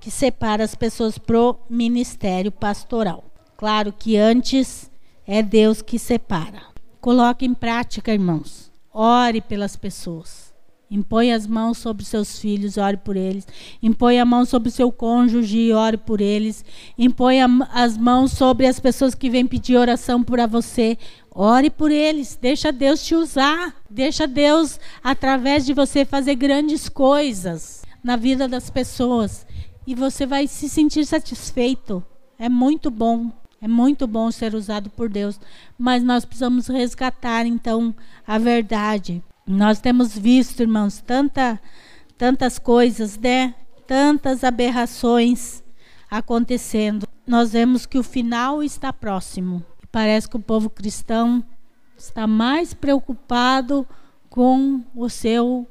que 0.00 0.10
separa 0.10 0.64
as 0.64 0.74
pessoas 0.74 1.16
pro 1.16 1.56
ministério 1.70 2.50
pastoral. 2.50 3.24
Claro 3.56 3.92
que 3.92 4.16
antes 4.16 4.90
é 5.26 5.42
Deus 5.42 5.80
que 5.80 5.98
separa. 5.98 6.62
Coloque 7.00 7.46
em 7.46 7.54
prática, 7.54 8.12
irmãos. 8.12 8.70
Ore 8.92 9.40
pelas 9.40 9.76
pessoas. 9.76 10.41
Impõe 10.92 11.32
as 11.32 11.46
mãos 11.46 11.78
sobre 11.78 12.04
seus 12.04 12.38
filhos, 12.38 12.76
ore 12.76 12.98
por 12.98 13.16
eles. 13.16 13.48
Impõe 13.82 14.20
a 14.20 14.26
mão 14.26 14.44
sobre 14.44 14.70
seu 14.70 14.92
cônjuge 14.92 15.58
e 15.58 15.72
ore 15.72 15.96
por 15.96 16.20
eles. 16.20 16.62
Impõe 16.98 17.40
a, 17.40 17.48
as 17.72 17.96
mãos 17.96 18.32
sobre 18.32 18.66
as 18.66 18.78
pessoas 18.78 19.14
que 19.14 19.30
vêm 19.30 19.46
pedir 19.46 19.78
oração 19.78 20.22
por 20.22 20.38
você. 20.46 20.98
Ore 21.34 21.70
por 21.70 21.90
eles. 21.90 22.38
Deixa 22.38 22.70
Deus 22.70 23.02
te 23.02 23.14
usar. 23.14 23.74
Deixa 23.88 24.26
Deus, 24.26 24.78
através 25.02 25.64
de 25.64 25.72
você, 25.72 26.04
fazer 26.04 26.34
grandes 26.34 26.90
coisas 26.90 27.82
na 28.04 28.16
vida 28.16 28.46
das 28.46 28.68
pessoas. 28.68 29.46
E 29.86 29.94
você 29.94 30.26
vai 30.26 30.46
se 30.46 30.68
sentir 30.68 31.06
satisfeito. 31.06 32.04
É 32.38 32.50
muito 32.50 32.90
bom. 32.90 33.32
É 33.62 33.66
muito 33.66 34.06
bom 34.06 34.30
ser 34.30 34.54
usado 34.54 34.90
por 34.90 35.08
Deus. 35.08 35.40
Mas 35.78 36.02
nós 36.02 36.26
precisamos 36.26 36.66
resgatar, 36.66 37.46
então, 37.46 37.94
a 38.26 38.36
verdade. 38.36 39.22
Nós 39.46 39.80
temos 39.80 40.16
visto, 40.16 40.60
irmãos, 40.60 41.00
tanta, 41.00 41.60
tantas 42.16 42.58
coisas, 42.58 43.18
né? 43.18 43.54
Tantas 43.86 44.44
aberrações 44.44 45.62
acontecendo. 46.10 47.06
Nós 47.26 47.52
vemos 47.52 47.84
que 47.84 47.98
o 47.98 48.02
final 48.02 48.62
está 48.62 48.92
próximo. 48.92 49.64
Parece 49.90 50.28
que 50.28 50.36
o 50.36 50.40
povo 50.40 50.70
cristão 50.70 51.44
está 51.96 52.26
mais 52.26 52.72
preocupado 52.72 53.86
com 54.30 54.82
o 54.94 55.08
seu 55.08 55.66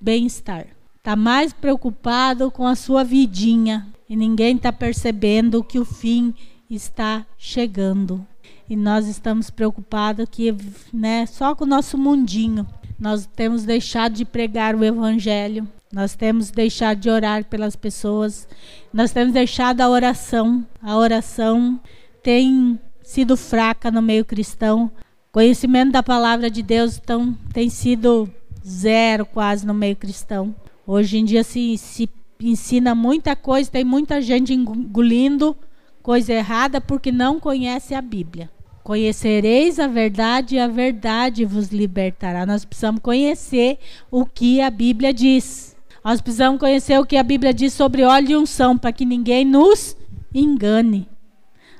bem-estar. 0.00 0.66
Está 0.96 1.16
mais 1.16 1.52
preocupado 1.52 2.50
com 2.50 2.66
a 2.66 2.74
sua 2.74 3.02
vidinha. 3.02 3.86
E 4.08 4.16
ninguém 4.16 4.56
está 4.56 4.72
percebendo 4.72 5.62
que 5.62 5.78
o 5.78 5.84
fim 5.84 6.34
está 6.70 7.26
chegando. 7.36 8.26
E 8.68 8.76
nós 8.76 9.06
estamos 9.06 9.50
preocupados 9.50 10.26
que, 10.30 10.54
né, 10.92 11.26
só 11.26 11.54
com 11.54 11.64
o 11.64 11.68
nosso 11.68 11.98
mundinho. 11.98 12.66
Nós 12.98 13.26
temos 13.26 13.64
deixado 13.64 14.14
de 14.14 14.24
pregar 14.24 14.74
o 14.74 14.84
evangelho. 14.84 15.68
Nós 15.92 16.14
temos 16.14 16.50
deixado 16.50 16.98
de 16.98 17.08
orar 17.08 17.44
pelas 17.44 17.76
pessoas. 17.76 18.48
Nós 18.92 19.12
temos 19.12 19.32
deixado 19.32 19.80
a 19.80 19.88
oração. 19.88 20.66
A 20.82 20.96
oração 20.96 21.80
tem 22.22 22.78
sido 23.02 23.36
fraca 23.36 23.90
no 23.90 24.02
meio 24.02 24.24
cristão. 24.24 24.90
Conhecimento 25.30 25.92
da 25.92 26.02
palavra 26.02 26.50
de 26.50 26.62
Deus 26.62 26.98
então, 26.98 27.36
tem 27.52 27.70
sido 27.70 28.28
zero 28.66 29.24
quase 29.24 29.64
no 29.66 29.72
meio 29.72 29.96
cristão. 29.96 30.54
Hoje 30.86 31.18
em 31.18 31.24
dia 31.24 31.44
se, 31.44 31.78
se 31.78 32.08
ensina 32.40 32.94
muita 32.94 33.36
coisa, 33.36 33.70
tem 33.70 33.84
muita 33.84 34.20
gente 34.20 34.52
engolindo 34.52 35.56
coisa 36.02 36.32
errada 36.32 36.80
porque 36.80 37.12
não 37.12 37.38
conhece 37.38 37.94
a 37.94 38.02
Bíblia. 38.02 38.50
Conhecereis 38.88 39.78
a 39.78 39.86
verdade 39.86 40.54
e 40.54 40.58
a 40.58 40.66
verdade 40.66 41.44
vos 41.44 41.68
libertará. 41.68 42.46
Nós 42.46 42.64
precisamos 42.64 43.02
conhecer 43.02 43.78
o 44.10 44.24
que 44.24 44.62
a 44.62 44.70
Bíblia 44.70 45.12
diz. 45.12 45.76
Nós 46.02 46.22
precisamos 46.22 46.58
conhecer 46.58 46.98
o 46.98 47.04
que 47.04 47.18
a 47.18 47.22
Bíblia 47.22 47.52
diz 47.52 47.74
sobre 47.74 48.02
óleo 48.02 48.30
e 48.30 48.36
unção, 48.36 48.78
para 48.78 48.90
que 48.90 49.04
ninguém 49.04 49.44
nos 49.44 49.94
engane. 50.34 51.06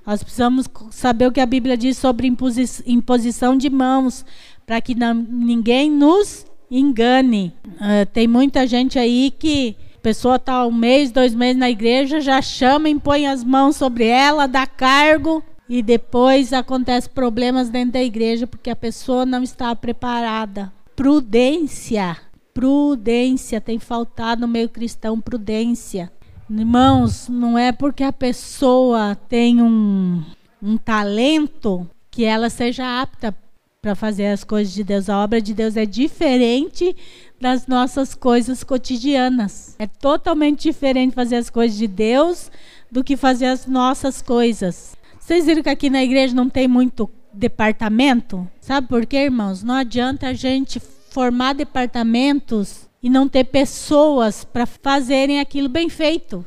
Nós 0.07 0.23
precisamos 0.23 0.67
saber 0.91 1.29
o 1.29 1.33
que 1.33 1.41
a 1.41 1.47
Bíblia 1.47 1.79
diz 1.79 1.97
sobre 1.97 2.27
imposi 2.27 2.67
imposição 2.85 3.57
de 3.57 3.71
mãos, 3.71 4.23
para 4.67 4.79
que 4.79 4.95
não, 4.95 5.15
ninguém 5.15 5.91
nos 5.91 6.45
engane. 6.71 7.55
Uh, 7.65 8.05
tem 8.13 8.29
muita 8.29 8.67
gente 8.67 8.99
aí 8.99 9.31
que 9.31 9.77
a 9.97 10.01
pessoa 10.01 10.37
está 10.37 10.67
um 10.67 10.73
mês, 10.73 11.11
dois 11.11 11.35
meses 11.35 11.57
na 11.57 11.71
igreja, 11.71 12.21
já 12.21 12.43
chama, 12.43 12.87
impõe 12.87 13.27
as 13.27 13.43
mãos 13.43 13.77
sobre 13.77 14.05
ela, 14.05 14.47
dá 14.47 14.67
cargo 14.67 15.43
e 15.69 15.83
depois 15.83 16.53
acontece 16.53 17.09
problemas 17.09 17.69
dentro 17.69 17.93
da 17.93 18.03
igreja 18.03 18.47
porque 18.47 18.71
a 18.71 18.77
pessoa 18.77 19.27
não 19.27 19.43
está 19.43 19.75
preparada. 19.77 20.73
Prudência, 20.97 22.17
prudência 22.55 23.61
tem 23.61 23.79
faltado 23.79 24.41
no 24.41 24.49
meio 24.49 24.69
cristão 24.69 25.21
prudência. 25.21 26.11
Irmãos, 26.51 27.29
não 27.29 27.59
é 27.59 27.73
porque 27.73 28.03
a 28.03 28.13
pessoa 28.13 29.15
tem 29.29 29.61
um, 29.63 30.25
um 30.63 30.79
talento 30.79 31.89
que 32.11 32.25
ela 32.25 32.49
seja 32.49 33.03
apta 33.03 33.37
para 33.81 33.95
fazer 33.95 34.27
as 34.27 34.43
coisas 34.43 34.73
de 34.73 34.83
Deus. 34.83 35.09
A 35.09 35.23
obra 35.23 35.41
de 35.41 35.55
Deus 35.55 35.77
é 35.77 35.87
diferente 35.87 36.97
das 37.41 37.67
nossas 37.67 38.15
coisas 38.15 38.65
cotidianas. 38.65 39.77
É 39.79 39.87
totalmente 39.87 40.63
diferente 40.63 41.15
fazer 41.15 41.37
as 41.37 41.51
coisas 41.51 41.77
de 41.77 41.87
Deus 41.87 42.51
do 42.91 43.05
que 43.05 43.17
fazer 43.17 43.47
as 43.47 43.67
nossas 43.67 44.21
coisas. 44.23 44.98
Vocês 45.29 45.45
viram 45.45 45.63
que 45.63 45.69
aqui 45.69 45.91
na 45.91 46.03
igreja 46.03 46.35
não 46.35 46.49
tem 46.49 46.67
muito 46.67 47.11
departamento? 47.35 48.49
Sabe 48.63 48.89
por 48.89 49.05
quê, 49.05 49.25
irmãos? 49.25 49.63
Não 49.63 49.75
adianta 49.75 50.29
a 50.29 50.33
gente 50.33 50.81
formar 50.81 51.53
departamentos 51.53 52.89
e 53.03 53.11
não 53.11 53.29
ter 53.29 53.45
pessoas 53.45 54.43
para 54.43 54.65
fazerem 54.65 55.39
aquilo 55.39 55.69
bem 55.69 55.91
feito. 55.91 56.47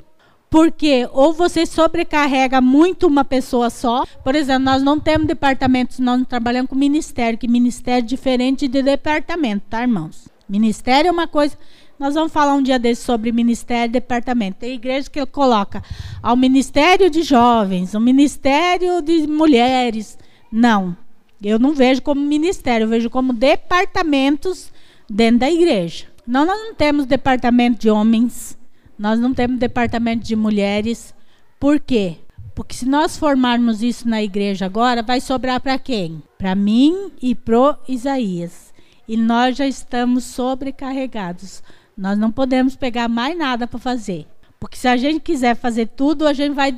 Porque 0.49 1.07
ou 1.13 1.31
você 1.31 1.63
sobrecarrega 1.63 2.59
muito 2.59 3.05
uma 3.05 3.23
pessoa 3.23 3.69
só. 3.69 4.03
Por 4.23 4.33
exemplo, 4.33 4.63
nós 4.63 4.81
não 4.81 4.99
temos 4.99 5.27
departamentos, 5.27 5.99
nós 5.99 6.17
não 6.17 6.25
trabalhamos 6.25 6.67
com 6.67 6.75
ministério, 6.75 7.37
que 7.37 7.47
ministério 7.47 8.03
é 8.03 8.07
diferente 8.07 8.67
de 8.67 8.81
departamento, 8.81 9.63
tá, 9.69 9.83
irmãos? 9.83 10.27
Ministério 10.49 11.09
é 11.09 11.11
uma 11.11 11.27
coisa. 11.27 11.55
Nós 12.01 12.15
vamos 12.15 12.33
falar 12.33 12.55
um 12.55 12.63
dia 12.63 12.79
desse 12.79 13.03
sobre 13.03 13.31
ministério 13.31 13.91
e 13.91 13.93
departamento. 13.93 14.57
Tem 14.61 14.73
igreja 14.73 15.07
que 15.07 15.23
coloca 15.27 15.83
ao 16.19 16.35
ministério 16.35 17.11
de 17.11 17.21
jovens, 17.21 17.93
o 17.93 17.99
ministério 17.99 19.03
de 19.03 19.27
mulheres. 19.27 20.17
Não. 20.51 20.97
Eu 21.39 21.59
não 21.59 21.75
vejo 21.75 22.01
como 22.01 22.19
ministério, 22.19 22.85
eu 22.85 22.89
vejo 22.89 23.07
como 23.07 23.31
departamentos 23.31 24.73
dentro 25.07 25.41
da 25.41 25.51
igreja. 25.51 26.07
Não, 26.25 26.43
nós 26.43 26.57
não 26.57 26.73
temos 26.73 27.05
departamento 27.05 27.81
de 27.81 27.91
homens, 27.91 28.57
nós 28.97 29.19
não 29.19 29.31
temos 29.31 29.59
departamento 29.59 30.25
de 30.25 30.35
mulheres. 30.35 31.13
Por 31.59 31.79
quê? 31.79 32.17
Porque 32.55 32.73
se 32.73 32.87
nós 32.87 33.15
formarmos 33.15 33.83
isso 33.83 34.09
na 34.09 34.23
igreja 34.23 34.65
agora, 34.65 35.03
vai 35.03 35.21
sobrar 35.21 35.61
para 35.61 35.77
quem? 35.77 36.23
Para 36.35 36.55
mim 36.55 37.11
e 37.21 37.35
pro 37.35 37.77
Isaías. 37.87 38.73
E 39.07 39.15
nós 39.15 39.55
já 39.55 39.67
estamos 39.67 40.23
sobrecarregados. 40.23 41.61
Nós 41.97 42.17
não 42.17 42.32
podemos 42.32 42.75
pegar 42.75 43.08
mais 43.08 43.38
nada 43.38 43.67
para 43.67 43.80
fazer. 43.80 44.27
Porque 44.60 44.77
se 44.77 44.88
a 44.88 44.97
gente 44.97 45.19
quiser 45.21 45.56
fazer 45.56 45.88
tudo, 45.88 46.27
a 46.27 46.34
gente 46.34 46.54
vai 46.54 46.77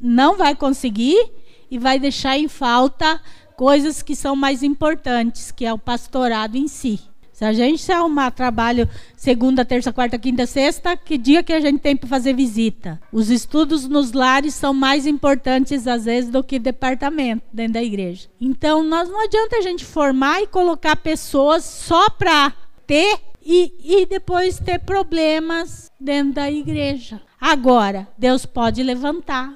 não 0.00 0.36
vai 0.36 0.54
conseguir 0.54 1.30
e 1.70 1.78
vai 1.78 1.98
deixar 1.98 2.38
em 2.38 2.46
falta 2.46 3.20
coisas 3.56 4.02
que 4.02 4.14
são 4.14 4.36
mais 4.36 4.62
importantes, 4.62 5.50
que 5.50 5.64
é 5.64 5.72
o 5.72 5.78
pastorado 5.78 6.56
em 6.56 6.68
si. 6.68 7.00
Se 7.32 7.44
a 7.44 7.52
gente 7.52 7.82
se 7.82 7.90
arrumar 7.90 8.30
trabalho 8.30 8.88
segunda, 9.16 9.64
terça, 9.64 9.92
quarta, 9.92 10.16
quinta, 10.16 10.46
sexta, 10.46 10.96
que 10.96 11.18
dia 11.18 11.42
que 11.42 11.52
a 11.52 11.58
gente 11.58 11.80
tem 11.80 11.96
para 11.96 12.08
fazer 12.08 12.32
visita? 12.32 13.00
Os 13.10 13.28
estudos 13.28 13.88
nos 13.88 14.12
lares 14.12 14.54
são 14.54 14.72
mais 14.72 15.04
importantes 15.04 15.88
às 15.88 16.04
vezes 16.04 16.30
do 16.30 16.44
que 16.44 16.60
departamento 16.60 17.42
dentro 17.52 17.72
da 17.72 17.82
igreja. 17.82 18.28
Então, 18.40 18.84
nós 18.84 19.08
não 19.08 19.24
adianta 19.24 19.56
a 19.56 19.62
gente 19.62 19.84
formar 19.84 20.42
e 20.42 20.46
colocar 20.46 20.94
pessoas 20.94 21.64
só 21.64 22.08
para 22.08 22.52
ter 22.86 23.18
e, 23.44 23.74
e 23.84 24.06
depois 24.06 24.58
ter 24.58 24.80
problemas 24.80 25.90
dentro 26.00 26.34
da 26.34 26.50
igreja. 26.50 27.20
Agora, 27.40 28.08
Deus 28.16 28.46
pode 28.46 28.82
levantar 28.82 29.54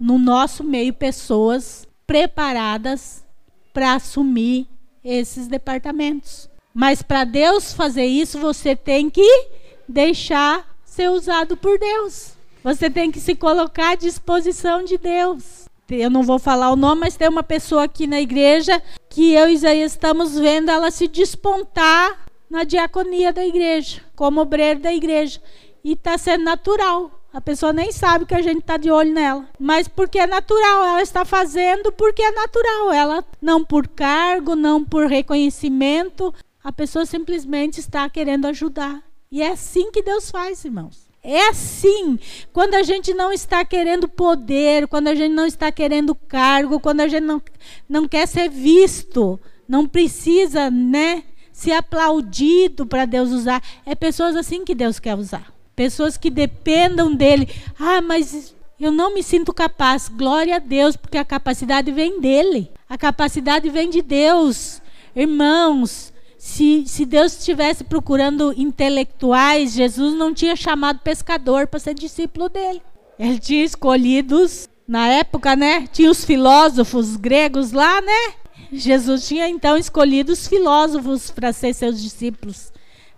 no 0.00 0.18
nosso 0.18 0.64
meio 0.64 0.94
pessoas 0.94 1.86
preparadas 2.06 3.24
para 3.72 3.94
assumir 3.94 4.66
esses 5.04 5.46
departamentos. 5.46 6.48
Mas 6.72 7.02
para 7.02 7.24
Deus 7.24 7.72
fazer 7.72 8.06
isso, 8.06 8.38
você 8.38 8.74
tem 8.74 9.10
que 9.10 9.48
deixar 9.88 10.76
ser 10.84 11.10
usado 11.10 11.56
por 11.56 11.78
Deus. 11.78 12.32
Você 12.62 12.90
tem 12.90 13.10
que 13.10 13.20
se 13.20 13.34
colocar 13.34 13.90
à 13.90 13.94
disposição 13.94 14.84
de 14.84 14.96
Deus. 14.98 15.68
Eu 15.88 16.10
não 16.10 16.22
vou 16.22 16.38
falar 16.38 16.70
o 16.70 16.76
nome, 16.76 17.02
mas 17.02 17.16
tem 17.16 17.28
uma 17.28 17.42
pessoa 17.42 17.84
aqui 17.84 18.06
na 18.06 18.20
igreja 18.20 18.82
que 19.08 19.32
eu 19.32 19.48
e 19.48 19.54
Isaías 19.54 19.92
estamos 19.92 20.38
vendo 20.38 20.70
ela 20.70 20.90
se 20.90 21.08
despontar 21.08 22.27
na 22.48 22.64
diaconia 22.64 23.32
da 23.32 23.44
igreja, 23.44 24.02
como 24.16 24.40
obreiro 24.40 24.80
da 24.80 24.92
igreja. 24.92 25.40
E 25.84 25.92
está 25.92 26.16
sendo 26.18 26.44
natural. 26.44 27.10
A 27.32 27.40
pessoa 27.40 27.72
nem 27.72 27.92
sabe 27.92 28.24
que 28.24 28.34
a 28.34 28.42
gente 28.42 28.60
está 28.60 28.76
de 28.76 28.90
olho 28.90 29.12
nela. 29.12 29.48
Mas 29.58 29.86
porque 29.86 30.18
é 30.18 30.26
natural, 30.26 30.84
ela 30.84 31.02
está 31.02 31.24
fazendo 31.24 31.92
porque 31.92 32.22
é 32.22 32.32
natural. 32.32 32.92
Ela 32.92 33.24
não 33.40 33.64
por 33.64 33.86
cargo, 33.86 34.56
não 34.56 34.82
por 34.82 35.06
reconhecimento. 35.06 36.34
A 36.64 36.72
pessoa 36.72 37.04
simplesmente 37.06 37.80
está 37.80 38.08
querendo 38.08 38.46
ajudar. 38.46 39.02
E 39.30 39.42
é 39.42 39.50
assim 39.50 39.90
que 39.90 40.02
Deus 40.02 40.30
faz, 40.30 40.64
irmãos. 40.64 41.08
É 41.22 41.48
assim. 41.48 42.18
Quando 42.52 42.74
a 42.74 42.82
gente 42.82 43.12
não 43.12 43.30
está 43.30 43.64
querendo 43.64 44.08
poder, 44.08 44.88
quando 44.88 45.08
a 45.08 45.14
gente 45.14 45.34
não 45.34 45.46
está 45.46 45.70
querendo 45.70 46.14
cargo, 46.14 46.80
quando 46.80 47.00
a 47.00 47.08
gente 47.08 47.24
não, 47.24 47.42
não 47.88 48.08
quer 48.08 48.26
ser 48.26 48.48
visto, 48.48 49.38
não 49.68 49.86
precisa, 49.86 50.70
né? 50.70 51.24
Ser 51.58 51.72
aplaudido 51.72 52.86
para 52.86 53.04
Deus 53.04 53.30
usar. 53.30 53.60
É 53.84 53.92
pessoas 53.96 54.36
assim 54.36 54.64
que 54.64 54.76
Deus 54.76 55.00
quer 55.00 55.16
usar. 55.16 55.52
Pessoas 55.74 56.16
que 56.16 56.30
dependam 56.30 57.12
dele. 57.12 57.48
Ah, 57.76 58.00
mas 58.00 58.54
eu 58.78 58.92
não 58.92 59.12
me 59.12 59.24
sinto 59.24 59.52
capaz. 59.52 60.08
Glória 60.08 60.54
a 60.54 60.60
Deus, 60.60 60.94
porque 60.94 61.18
a 61.18 61.24
capacidade 61.24 61.90
vem 61.90 62.20
dele. 62.20 62.70
A 62.88 62.96
capacidade 62.96 63.68
vem 63.70 63.90
de 63.90 64.00
Deus. 64.02 64.80
Irmãos, 65.16 66.12
Se, 66.38 66.84
se 66.86 67.04
Deus 67.04 67.36
estivesse 67.36 67.82
procurando 67.82 68.54
intelectuais, 68.56 69.72
Jesus 69.72 70.14
não 70.14 70.32
tinha 70.32 70.54
chamado 70.54 71.00
pescador 71.00 71.66
para 71.66 71.80
ser 71.80 71.94
discípulo 71.94 72.48
dele. 72.48 72.80
Ele 73.18 73.40
tinha 73.40 73.64
escolhidos, 73.64 74.68
na 74.88 75.06
época, 75.08 75.54
né? 75.54 75.86
Tinha 75.92 76.10
os 76.10 76.24
filósofos 76.24 77.16
gregos 77.16 77.72
lá, 77.72 78.00
né? 78.00 78.34
Jesus 78.72 79.26
tinha 79.26 79.48
então 79.48 79.76
escolhido 79.76 80.32
os 80.32 80.46
filósofos 80.46 81.30
para 81.30 81.52
ser 81.52 81.74
seus 81.74 82.02
discípulos. 82.02 82.72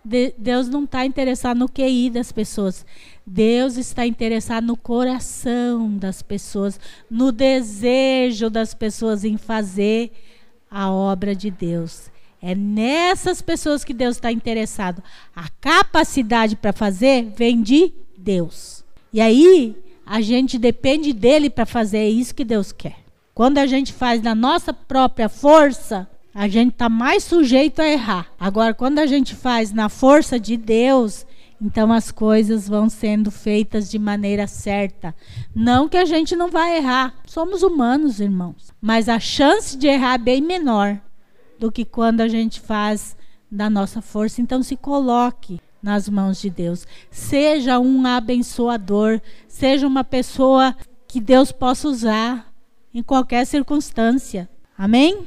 De, 0.04 0.32
Deus 0.38 0.68
não 0.68 0.84
está 0.84 1.04
interessado 1.04 1.58
no 1.58 1.68
QI 1.68 2.10
das 2.10 2.32
pessoas. 2.32 2.86
Deus 3.26 3.76
está 3.76 4.06
interessado 4.06 4.66
no 4.66 4.76
coração 4.76 5.96
das 5.96 6.22
pessoas, 6.22 6.80
no 7.10 7.30
desejo 7.30 8.48
das 8.48 8.74
pessoas 8.74 9.24
em 9.24 9.36
fazer 9.36 10.10
a 10.70 10.90
obra 10.90 11.34
de 11.34 11.50
Deus. 11.50 12.10
É 12.42 12.54
nessas 12.54 13.42
pessoas 13.42 13.84
que 13.84 13.92
Deus 13.92 14.16
está 14.16 14.32
interessado. 14.32 15.02
A 15.36 15.48
capacidade 15.60 16.56
para 16.56 16.72
fazer 16.72 17.30
vem 17.36 17.60
de 17.62 17.92
Deus. 18.16 18.82
E 19.12 19.20
aí, 19.20 19.76
a 20.06 20.20
gente 20.20 20.58
depende 20.58 21.12
dele 21.12 21.50
para 21.50 21.66
fazer 21.66 22.08
isso 22.08 22.34
que 22.34 22.44
Deus 22.44 22.72
quer. 22.72 22.96
Quando 23.34 23.58
a 23.58 23.66
gente 23.66 23.92
faz 23.92 24.22
na 24.22 24.34
nossa 24.34 24.72
própria 24.72 25.28
força, 25.28 26.08
a 26.34 26.48
gente 26.48 26.72
está 26.72 26.88
mais 26.88 27.24
sujeito 27.24 27.80
a 27.80 27.88
errar. 27.88 28.26
Agora, 28.38 28.74
quando 28.74 28.98
a 28.98 29.06
gente 29.06 29.34
faz 29.34 29.72
na 29.72 29.88
força 29.88 30.38
de 30.38 30.56
Deus, 30.56 31.26
então 31.60 31.92
as 31.92 32.10
coisas 32.10 32.68
vão 32.68 32.88
sendo 32.88 33.30
feitas 33.30 33.90
de 33.90 33.98
maneira 33.98 34.46
certa. 34.46 35.14
Não 35.54 35.88
que 35.88 35.96
a 35.96 36.04
gente 36.04 36.34
não 36.34 36.48
vai 36.48 36.78
errar. 36.78 37.14
Somos 37.26 37.62
humanos, 37.62 38.20
irmãos. 38.20 38.72
Mas 38.80 39.08
a 39.08 39.18
chance 39.20 39.76
de 39.76 39.86
errar 39.86 40.14
é 40.14 40.18
bem 40.18 40.40
menor 40.40 41.00
do 41.58 41.70
que 41.70 41.84
quando 41.84 42.22
a 42.22 42.28
gente 42.28 42.60
faz 42.60 43.16
da 43.50 43.68
nossa 43.68 44.00
força. 44.00 44.40
Então 44.40 44.62
se 44.62 44.76
coloque 44.76 45.60
nas 45.82 46.08
mãos 46.08 46.40
de 46.40 46.48
Deus. 46.48 46.86
Seja 47.10 47.78
um 47.78 48.06
abençoador, 48.06 49.20
seja 49.48 49.86
uma 49.86 50.04
pessoa 50.04 50.74
que 51.06 51.20
Deus 51.20 51.52
possa 51.52 51.88
usar 51.88 52.49
em 52.92 53.02
qualquer 53.02 53.46
circunstância. 53.46 54.48
Amém? 54.76 55.26